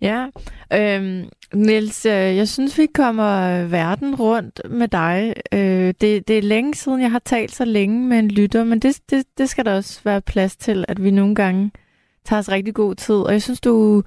[0.00, 0.26] Ja,
[0.72, 5.34] øhm, Niels, øh, jeg synes, vi kommer verden rundt med dig.
[5.52, 8.78] Øh, det, det er længe siden, jeg har talt så længe med en lytter, men
[8.78, 11.70] det, det, det skal der også være plads til, at vi nogle gange
[12.24, 13.14] tager os rigtig god tid.
[13.14, 14.02] Og jeg synes, du,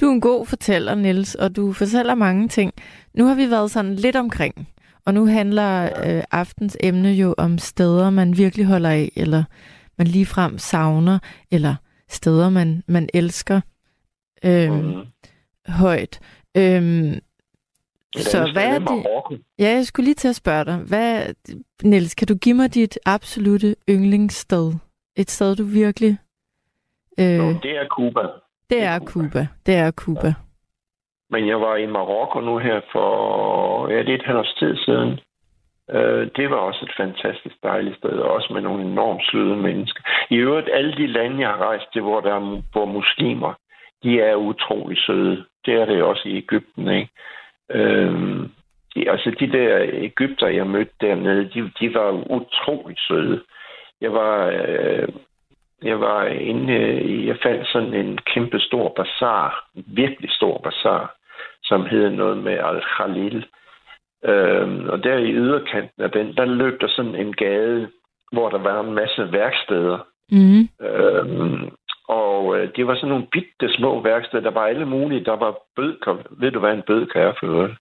[0.00, 2.72] du er en god fortæller, Niels, og du fortæller mange ting.
[3.14, 4.68] Nu har vi været sådan lidt omkring,
[5.06, 9.44] og nu handler øh, aftens emne jo om steder, man virkelig holder af, eller
[9.98, 11.18] man ligefrem savner,
[11.50, 11.74] eller
[12.08, 13.60] steder, man, man elsker
[14.44, 15.06] øhm, mm.
[15.68, 16.20] højt.
[16.56, 17.14] Øhm,
[18.16, 19.40] så hvad er det?
[19.58, 20.76] Ja, jeg skulle lige til at spørge dig.
[20.76, 21.34] Hvad,
[21.82, 24.72] Niels, kan du give mig dit absolute yndlingssted?
[25.16, 26.18] Et sted, du virkelig...
[27.18, 28.20] Øh, Nå, det er Cuba.
[28.70, 29.46] Det er Cuba.
[29.66, 30.26] Det er Cuba.
[30.26, 30.34] Ja.
[31.34, 35.20] Men jeg var i Marokko nu her for, ja, det er et halvt tid siden.
[35.90, 40.02] Øh, det var også et fantastisk dejligt sted, også med nogle enormt søde mennesker.
[40.30, 43.52] I øvrigt, alle de lande, jeg har rejst til, hvor der er, hvor muslimer,
[44.02, 45.44] de er utrolig søde.
[45.66, 47.10] Det er det også i Ægypten, ikke?
[47.70, 48.50] Øhm,
[48.94, 53.42] de, altså de der Ægypter, jeg mødte dernede, de, de var utrolig søde.
[54.00, 55.08] Jeg var, øh,
[55.82, 61.14] jeg var inde, øh, jeg fandt sådan en kæmpe stor bazar, en virkelig stor bazar,
[61.64, 63.46] som hed noget med Al-Khalil.
[64.24, 67.90] Øhm, og der i yderkanten af den, der løb der sådan en gade,
[68.32, 69.98] hvor der var en masse værksteder.
[70.30, 70.68] Mm.
[70.86, 71.70] Øhm,
[72.08, 74.42] og øh, det var sådan nogle bitte små værksteder.
[74.42, 75.24] Der var alle mulige.
[75.24, 76.16] Der var bødker.
[76.30, 77.74] Ved du, hvad en bødker er for øvrigt?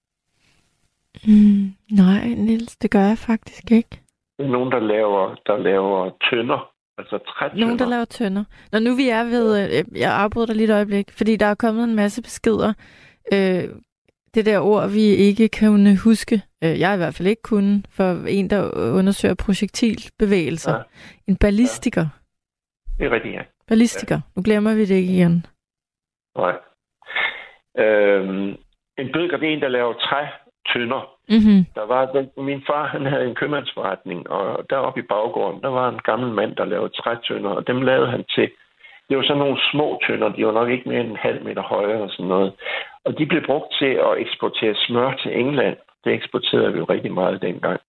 [1.28, 4.00] Mm, nej, Nils, det gør jeg faktisk ikke.
[4.40, 6.70] Er nogen, der laver, der laver tønder.
[6.98, 7.66] Altså trætønder.
[7.66, 8.44] Nogen, der laver tønder.
[8.72, 9.48] Når nu vi er ved...
[9.64, 12.74] Øh, jeg afbryder dig lige et øjeblik, fordi der er kommet en masse beskeder.
[13.34, 13.70] Øh,
[14.36, 16.42] det der ord, vi ikke kan huske.
[16.64, 18.62] Øh, jeg i hvert fald ikke kunne, for en, der
[19.00, 20.76] undersøger projektilbevægelser.
[20.76, 20.82] Ja.
[21.28, 22.02] En ballistiker.
[22.02, 22.08] Ja.
[23.04, 23.42] Det er rigtigt, ja.
[23.68, 24.16] Ballistiker.
[24.16, 24.22] Ja.
[24.36, 25.46] Nu glemmer vi det ikke igen.
[26.38, 26.56] Nej.
[27.78, 28.56] Øhm,
[28.98, 31.14] en bødker, det er en, der laver trætønder.
[31.30, 31.66] Mm-hmm.
[31.76, 35.90] Der var den, min far, han havde en købmandsforretning, og deroppe i baggården, der var
[35.90, 38.50] en gammel mand, der lavede trætønder, og dem lavede han til.
[39.10, 41.62] Det var sådan nogle små tønder, de var nok ikke mere end en halv meter
[41.62, 42.54] højere og sådan noget.
[43.06, 45.78] Og de blev brugt til at eksportere smør til England.
[46.04, 47.80] Det eksporterede vi jo rigtig meget dengang.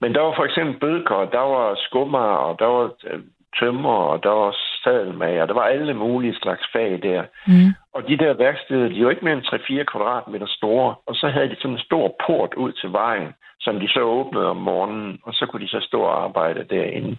[0.00, 3.20] Men der var for eksempel bødker, der var skummer, og der var øh,
[3.60, 5.46] tømmer, og der var sadelmager.
[5.46, 7.22] Der var alle mulige slags fag der.
[7.46, 7.70] Mm.
[7.94, 10.94] Og de der værksteder, de var ikke mere end 3-4 kvadratmeter store.
[11.06, 14.50] Og så havde de sådan en stor port ud til vejen, som de så åbnede
[14.50, 17.16] om morgenen, og så kunne de så stå og arbejde derinde.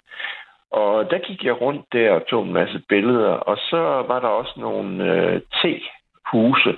[0.71, 4.27] Og der gik jeg rundt der og tog en masse billeder, og så var der
[4.27, 6.77] også nogle øh, tehuse,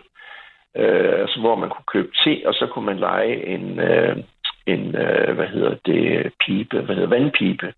[0.77, 4.17] øh, altså, hvor man kunne købe te, og så kunne man lege en, øh,
[4.65, 7.73] en øh, hvad hedder det, pipe, hvad hedder vandpipe.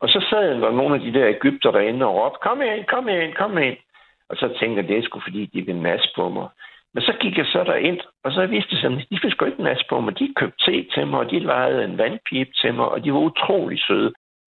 [0.00, 3.08] Og så sad der nogle af de der Ægypter derinde og råbte, kom ind, kom
[3.08, 3.76] ind, kom ind.
[4.28, 6.48] Og så tænkte jeg, det er sgu fordi, de vil nas på mig.
[6.94, 9.44] Men så gik jeg så derind, og så viste det sig, at de fik sgu
[9.44, 10.18] ikke nas på mig.
[10.18, 13.18] De købte te til mig, og de lejede en vandpipe til mig, og de var
[13.18, 14.12] utrolig søde.